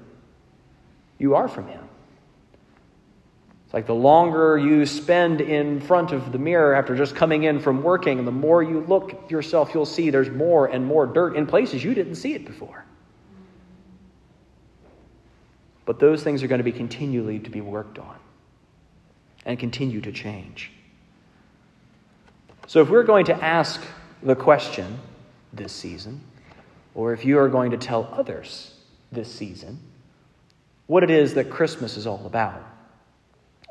you 1.19 1.35
are 1.35 1.47
from 1.47 1.67
Him. 1.67 1.83
It's 3.65 3.73
like 3.75 3.85
the 3.85 3.93
longer 3.93 4.57
you 4.57 4.87
spend 4.87 5.41
in 5.41 5.79
front 5.79 6.11
of 6.11 6.31
the 6.31 6.39
mirror 6.39 6.73
after 6.73 6.95
just 6.95 7.15
coming 7.15 7.43
in 7.43 7.59
from 7.59 7.83
working, 7.83 8.25
the 8.25 8.31
more 8.31 8.63
you 8.63 8.79
look 8.87 9.29
yourself, 9.29 9.75
you'll 9.75 9.85
see 9.85 10.09
there's 10.09 10.31
more 10.31 10.65
and 10.65 10.83
more 10.83 11.05
dirt 11.05 11.35
in 11.35 11.45
places 11.45 11.83
you 11.83 11.93
didn't 11.93 12.15
see 12.15 12.33
it 12.33 12.45
before. 12.45 12.83
But 15.85 15.99
those 15.99 16.23
things 16.23 16.41
are 16.41 16.47
going 16.47 16.59
to 16.59 16.63
be 16.63 16.71
continually 16.71 17.37
to 17.37 17.49
be 17.51 17.61
worked 17.61 17.99
on 17.99 18.15
and 19.45 19.59
continue 19.59 20.01
to 20.01 20.11
change. 20.11 20.71
So 22.65 22.81
if 22.81 22.89
we're 22.89 23.03
going 23.03 23.25
to 23.25 23.35
ask 23.43 23.81
the 24.23 24.35
question 24.35 24.99
this 25.53 25.71
season, 25.71 26.21
or 26.95 27.13
if 27.13 27.23
you 27.23 27.37
are 27.37 27.49
going 27.49 27.71
to 27.71 27.77
tell 27.77 28.09
others 28.11 28.73
this 29.11 29.31
season 29.31 29.79
what 30.89 31.03
it 31.03 31.11
is 31.11 31.35
that 31.35 31.51
Christmas 31.51 31.97
is 31.97 32.07
all 32.07 32.25
about, 32.25 32.63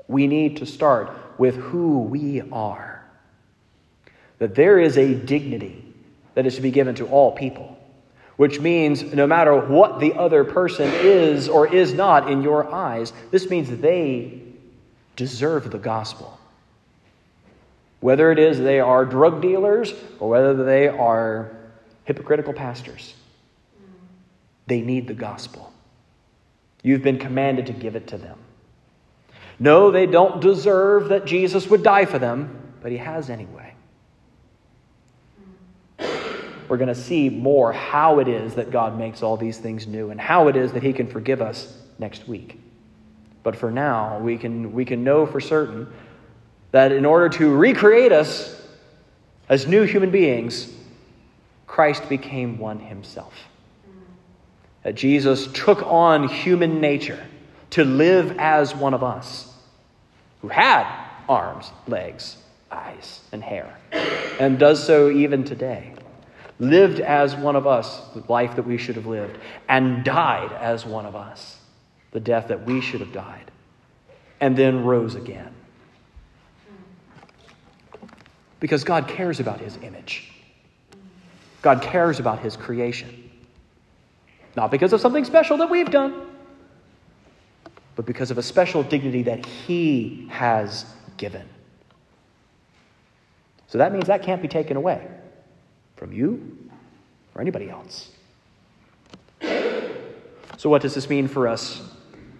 we 0.06 0.28
need 0.28 0.58
to 0.58 0.66
start 0.66 1.10
with 1.36 1.56
who 1.56 1.98
we 1.98 2.42
are. 2.52 3.04
That 4.38 4.54
there 4.54 4.78
is 4.78 4.96
a 4.96 5.14
dignity 5.14 5.84
that 6.34 6.46
is 6.46 6.54
to 6.54 6.60
be 6.60 6.70
given 6.70 6.94
to 6.94 7.08
all 7.08 7.32
people, 7.32 7.76
which 8.36 8.60
means 8.60 9.02
no 9.02 9.26
matter 9.26 9.52
what 9.56 9.98
the 9.98 10.14
other 10.14 10.44
person 10.44 10.88
is 10.94 11.48
or 11.48 11.66
is 11.66 11.92
not 11.92 12.30
in 12.30 12.42
your 12.42 12.72
eyes, 12.72 13.12
this 13.32 13.50
means 13.50 13.68
they 13.68 14.40
deserve 15.16 15.72
the 15.72 15.78
gospel. 15.78 16.38
Whether 17.98 18.30
it 18.30 18.38
is 18.38 18.60
they 18.60 18.78
are 18.78 19.04
drug 19.04 19.42
dealers 19.42 19.92
or 20.20 20.28
whether 20.28 20.54
they 20.54 20.86
are 20.86 21.50
hypocritical 22.04 22.52
pastors, 22.52 23.12
they 24.68 24.82
need 24.82 25.08
the 25.08 25.14
gospel. 25.14 25.72
You've 26.88 27.02
been 27.02 27.18
commanded 27.18 27.66
to 27.66 27.74
give 27.74 27.96
it 27.96 28.06
to 28.06 28.16
them. 28.16 28.38
No, 29.58 29.90
they 29.90 30.06
don't 30.06 30.40
deserve 30.40 31.10
that 31.10 31.26
Jesus 31.26 31.66
would 31.66 31.82
die 31.82 32.06
for 32.06 32.18
them, 32.18 32.72
but 32.80 32.90
he 32.90 32.96
has 32.96 33.28
anyway. 33.28 33.74
We're 35.98 36.78
going 36.78 36.88
to 36.88 36.94
see 36.94 37.28
more 37.28 37.74
how 37.74 38.20
it 38.20 38.28
is 38.28 38.54
that 38.54 38.70
God 38.70 38.98
makes 38.98 39.22
all 39.22 39.36
these 39.36 39.58
things 39.58 39.86
new 39.86 40.08
and 40.08 40.18
how 40.18 40.48
it 40.48 40.56
is 40.56 40.72
that 40.72 40.82
he 40.82 40.94
can 40.94 41.06
forgive 41.06 41.42
us 41.42 41.76
next 41.98 42.26
week. 42.26 42.58
But 43.42 43.54
for 43.54 43.70
now, 43.70 44.18
we 44.20 44.38
can, 44.38 44.72
we 44.72 44.86
can 44.86 45.04
know 45.04 45.26
for 45.26 45.40
certain 45.42 45.92
that 46.70 46.90
in 46.90 47.04
order 47.04 47.28
to 47.36 47.54
recreate 47.54 48.12
us 48.12 48.66
as 49.50 49.66
new 49.66 49.82
human 49.82 50.10
beings, 50.10 50.72
Christ 51.66 52.08
became 52.08 52.58
one 52.58 52.78
himself. 52.78 53.34
That 54.88 54.94
Jesus 54.94 55.48
took 55.48 55.82
on 55.82 56.28
human 56.28 56.80
nature 56.80 57.22
to 57.72 57.84
live 57.84 58.34
as 58.38 58.74
one 58.74 58.94
of 58.94 59.04
us 59.04 59.52
who 60.40 60.48
had 60.48 60.86
arms, 61.28 61.70
legs, 61.86 62.38
eyes, 62.70 63.20
and 63.30 63.44
hair, 63.44 63.76
and 64.40 64.58
does 64.58 64.82
so 64.82 65.10
even 65.10 65.44
today, 65.44 65.92
lived 66.58 67.00
as 67.00 67.36
one 67.36 67.54
of 67.54 67.66
us, 67.66 68.00
the 68.14 68.24
life 68.32 68.56
that 68.56 68.62
we 68.62 68.78
should 68.78 68.96
have 68.96 69.04
lived, 69.04 69.36
and 69.68 70.04
died 70.04 70.52
as 70.54 70.86
one 70.86 71.04
of 71.04 71.14
us, 71.14 71.58
the 72.12 72.20
death 72.20 72.48
that 72.48 72.64
we 72.64 72.80
should 72.80 73.00
have 73.00 73.12
died, 73.12 73.50
and 74.40 74.56
then 74.56 74.84
rose 74.84 75.16
again. 75.16 75.54
Because 78.58 78.84
God 78.84 79.06
cares 79.06 79.38
about 79.38 79.60
his 79.60 79.76
image. 79.82 80.32
God 81.60 81.82
cares 81.82 82.20
about 82.20 82.38
his 82.38 82.56
creation. 82.56 83.27
Not 84.56 84.70
because 84.70 84.92
of 84.92 85.00
something 85.00 85.24
special 85.24 85.56
that 85.58 85.70
we've 85.70 85.90
done, 85.90 86.26
but 87.96 88.06
because 88.06 88.30
of 88.30 88.38
a 88.38 88.42
special 88.42 88.82
dignity 88.82 89.22
that 89.24 89.44
He 89.44 90.28
has 90.30 90.84
given. 91.16 91.48
So 93.68 93.78
that 93.78 93.92
means 93.92 94.06
that 94.06 94.22
can't 94.22 94.40
be 94.40 94.48
taken 94.48 94.76
away 94.76 95.06
from 95.96 96.12
you 96.12 96.70
or 97.34 97.40
anybody 97.40 97.68
else. 97.70 98.10
So, 100.58 100.68
what 100.68 100.82
does 100.82 100.94
this 100.94 101.08
mean 101.08 101.28
for 101.28 101.46
us 101.46 101.80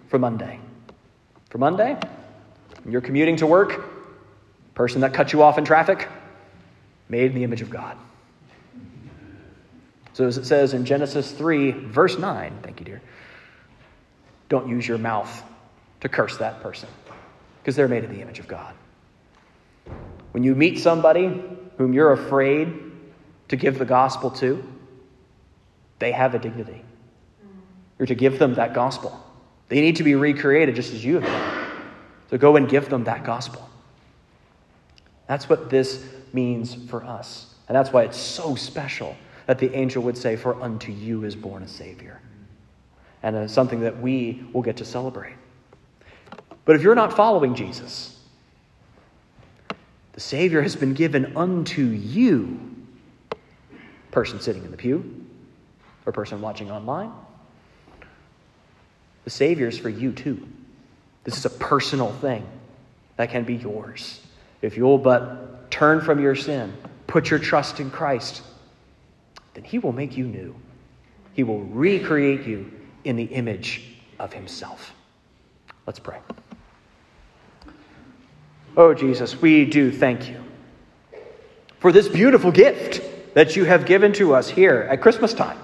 for 0.09 0.19
Monday? 0.19 0.59
For 1.49 1.57
Monday, 1.57 1.97
you're 2.87 3.01
commuting 3.01 3.37
to 3.37 3.47
work, 3.47 3.85
person 4.73 5.01
that 5.01 5.13
cut 5.13 5.31
you 5.31 5.41
off 5.41 5.57
in 5.57 5.63
traffic, 5.63 6.09
made 7.07 7.31
in 7.31 7.35
the 7.35 7.43
image 7.43 7.61
of 7.61 7.69
God. 7.69 7.97
So, 10.19 10.27
as 10.27 10.37
it 10.37 10.43
says 10.43 10.73
in 10.73 10.83
Genesis 10.83 11.31
3, 11.31 11.71
verse 11.71 12.19
9, 12.19 12.59
thank 12.61 12.81
you, 12.81 12.85
dear, 12.85 13.01
don't 14.49 14.67
use 14.67 14.85
your 14.85 14.97
mouth 14.97 15.43
to 16.01 16.09
curse 16.09 16.35
that 16.39 16.61
person 16.61 16.89
because 17.61 17.77
they're 17.77 17.87
made 17.87 18.03
in 18.03 18.13
the 18.13 18.19
image 18.19 18.37
of 18.37 18.45
God. 18.45 18.75
When 20.31 20.43
you 20.43 20.55
meet 20.55 20.77
somebody 20.79 21.41
whom 21.77 21.93
you're 21.93 22.11
afraid 22.11 22.91
to 23.47 23.55
give 23.55 23.79
the 23.79 23.85
gospel 23.85 24.29
to, 24.31 24.61
they 25.99 26.11
have 26.11 26.35
a 26.35 26.39
dignity. 26.39 26.83
You're 27.97 28.07
to 28.07 28.13
give 28.13 28.39
them 28.39 28.55
that 28.55 28.73
gospel. 28.73 29.17
They 29.69 29.79
need 29.79 29.95
to 29.95 30.03
be 30.03 30.15
recreated 30.15 30.75
just 30.75 30.93
as 30.93 31.05
you 31.05 31.21
have 31.21 31.23
been. 31.23 31.81
So 32.29 32.37
go 32.37 32.57
and 32.57 32.67
give 32.67 32.89
them 32.89 33.05
that 33.05 33.23
gospel. 33.23 33.69
That's 35.27 35.47
what 35.47 35.69
this 35.69 36.05
means 36.33 36.75
for 36.89 37.05
us. 37.05 37.55
And 37.69 37.75
that's 37.77 37.93
why 37.93 38.03
it's 38.03 38.17
so 38.17 38.55
special 38.55 39.15
that 39.49 39.57
the 39.57 39.73
angel 39.73 40.03
would 40.03 40.15
say, 40.15 40.35
For 40.35 40.61
unto 40.61 40.91
you 40.91 41.23
is 41.23 41.35
born 41.35 41.63
a 41.63 41.67
Savior. 41.67 42.21
And 43.23 43.35
it's 43.35 43.51
something 43.51 43.79
that 43.79 43.99
we 43.99 44.45
will 44.53 44.61
get 44.61 44.77
to 44.77 44.85
celebrate. 44.85 45.33
But 46.65 46.75
if 46.75 46.83
you're 46.83 46.93
not 46.93 47.11
following 47.13 47.55
Jesus, 47.55 48.19
the 50.13 50.19
Savior 50.19 50.61
has 50.61 50.75
been 50.75 50.93
given 50.93 51.35
unto 51.35 51.81
you, 51.81 52.59
person 54.11 54.39
sitting 54.39 54.63
in 54.63 54.69
the 54.69 54.77
pew 54.77 55.25
or 56.05 56.11
person 56.11 56.41
watching 56.41 56.69
online. 56.69 57.11
The 59.23 59.31
Savior 59.31 59.67
is 59.67 59.79
for 59.79 59.89
you 59.89 60.11
too. 60.11 60.47
This 61.23 61.39
is 61.39 61.45
a 61.45 61.49
personal 61.49 62.13
thing 62.13 62.45
that 63.15 63.31
can 63.31 63.45
be 63.45 63.55
yours. 63.55 64.21
If 64.61 64.77
you'll 64.77 64.99
but 64.99 65.71
turn 65.71 66.01
from 66.01 66.21
your 66.21 66.35
sin, 66.35 66.71
put 67.07 67.31
your 67.31 67.39
trust 67.39 67.79
in 67.79 67.89
Christ, 67.89 68.43
then 69.59 69.65
He 69.65 69.77
will 69.77 69.91
make 69.91 70.15
you 70.15 70.25
new. 70.25 70.55
He 71.33 71.43
will 71.43 71.63
recreate 71.65 72.47
you 72.47 72.71
in 73.03 73.17
the 73.17 73.25
image 73.25 73.83
of 74.17 74.31
Himself. 74.31 74.93
Let's 75.85 75.99
pray. 75.99 76.19
Oh, 78.77 78.93
Jesus, 78.93 79.41
we 79.41 79.65
do 79.65 79.91
thank 79.91 80.29
you 80.29 80.41
for 81.79 81.91
this 81.91 82.07
beautiful 82.07 82.53
gift 82.53 83.01
that 83.33 83.57
you 83.57 83.65
have 83.65 83.85
given 83.85 84.13
to 84.13 84.33
us 84.33 84.47
here 84.47 84.87
at 84.89 85.01
Christmas 85.01 85.33
time. 85.33 85.59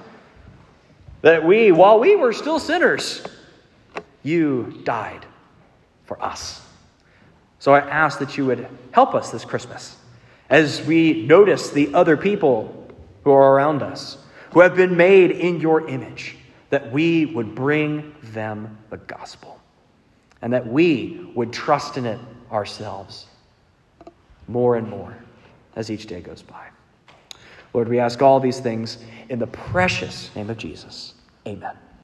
That 1.21 1.45
we, 1.45 1.71
while 1.71 1.97
we 1.97 2.17
were 2.17 2.33
still 2.33 2.59
sinners, 2.59 3.25
you 4.23 4.81
died 4.83 5.25
for 6.03 6.21
us. 6.21 6.61
So 7.59 7.73
I 7.73 7.79
ask 7.79 8.19
that 8.19 8.37
you 8.37 8.45
would 8.47 8.67
help 8.91 9.15
us 9.15 9.31
this 9.31 9.45
Christmas 9.45 9.95
as 10.49 10.81
we 10.81 11.25
notice 11.25 11.69
the 11.69 11.93
other 11.93 12.17
people 12.17 12.84
who 13.25 13.31
are 13.31 13.53
around 13.53 13.83
us, 13.83 14.17
who 14.51 14.61
have 14.61 14.75
been 14.75 14.95
made 14.95 15.31
in 15.31 15.59
your 15.59 15.85
image, 15.89 16.37
that 16.69 16.89
we 16.93 17.25
would 17.25 17.53
bring 17.53 18.15
them 18.23 18.77
the 18.89 18.97
gospel 18.97 19.59
and 20.41 20.53
that 20.53 20.65
we 20.65 21.29
would 21.35 21.51
trust 21.51 21.97
in 21.97 22.05
it 22.05 22.19
ourselves 22.51 23.25
more 24.47 24.75
and 24.77 24.87
more 24.87 25.17
as 25.75 25.91
each 25.91 26.05
day 26.05 26.21
goes 26.21 26.41
by. 26.41 26.67
Lord, 27.73 27.89
we 27.89 27.99
ask 27.99 28.21
all 28.21 28.39
these 28.39 28.59
things 28.59 28.99
in 29.27 29.39
the 29.39 29.47
precious 29.47 30.33
name 30.35 30.49
of 30.49 30.57
Jesus. 30.57 31.15
Amen. 31.47 31.75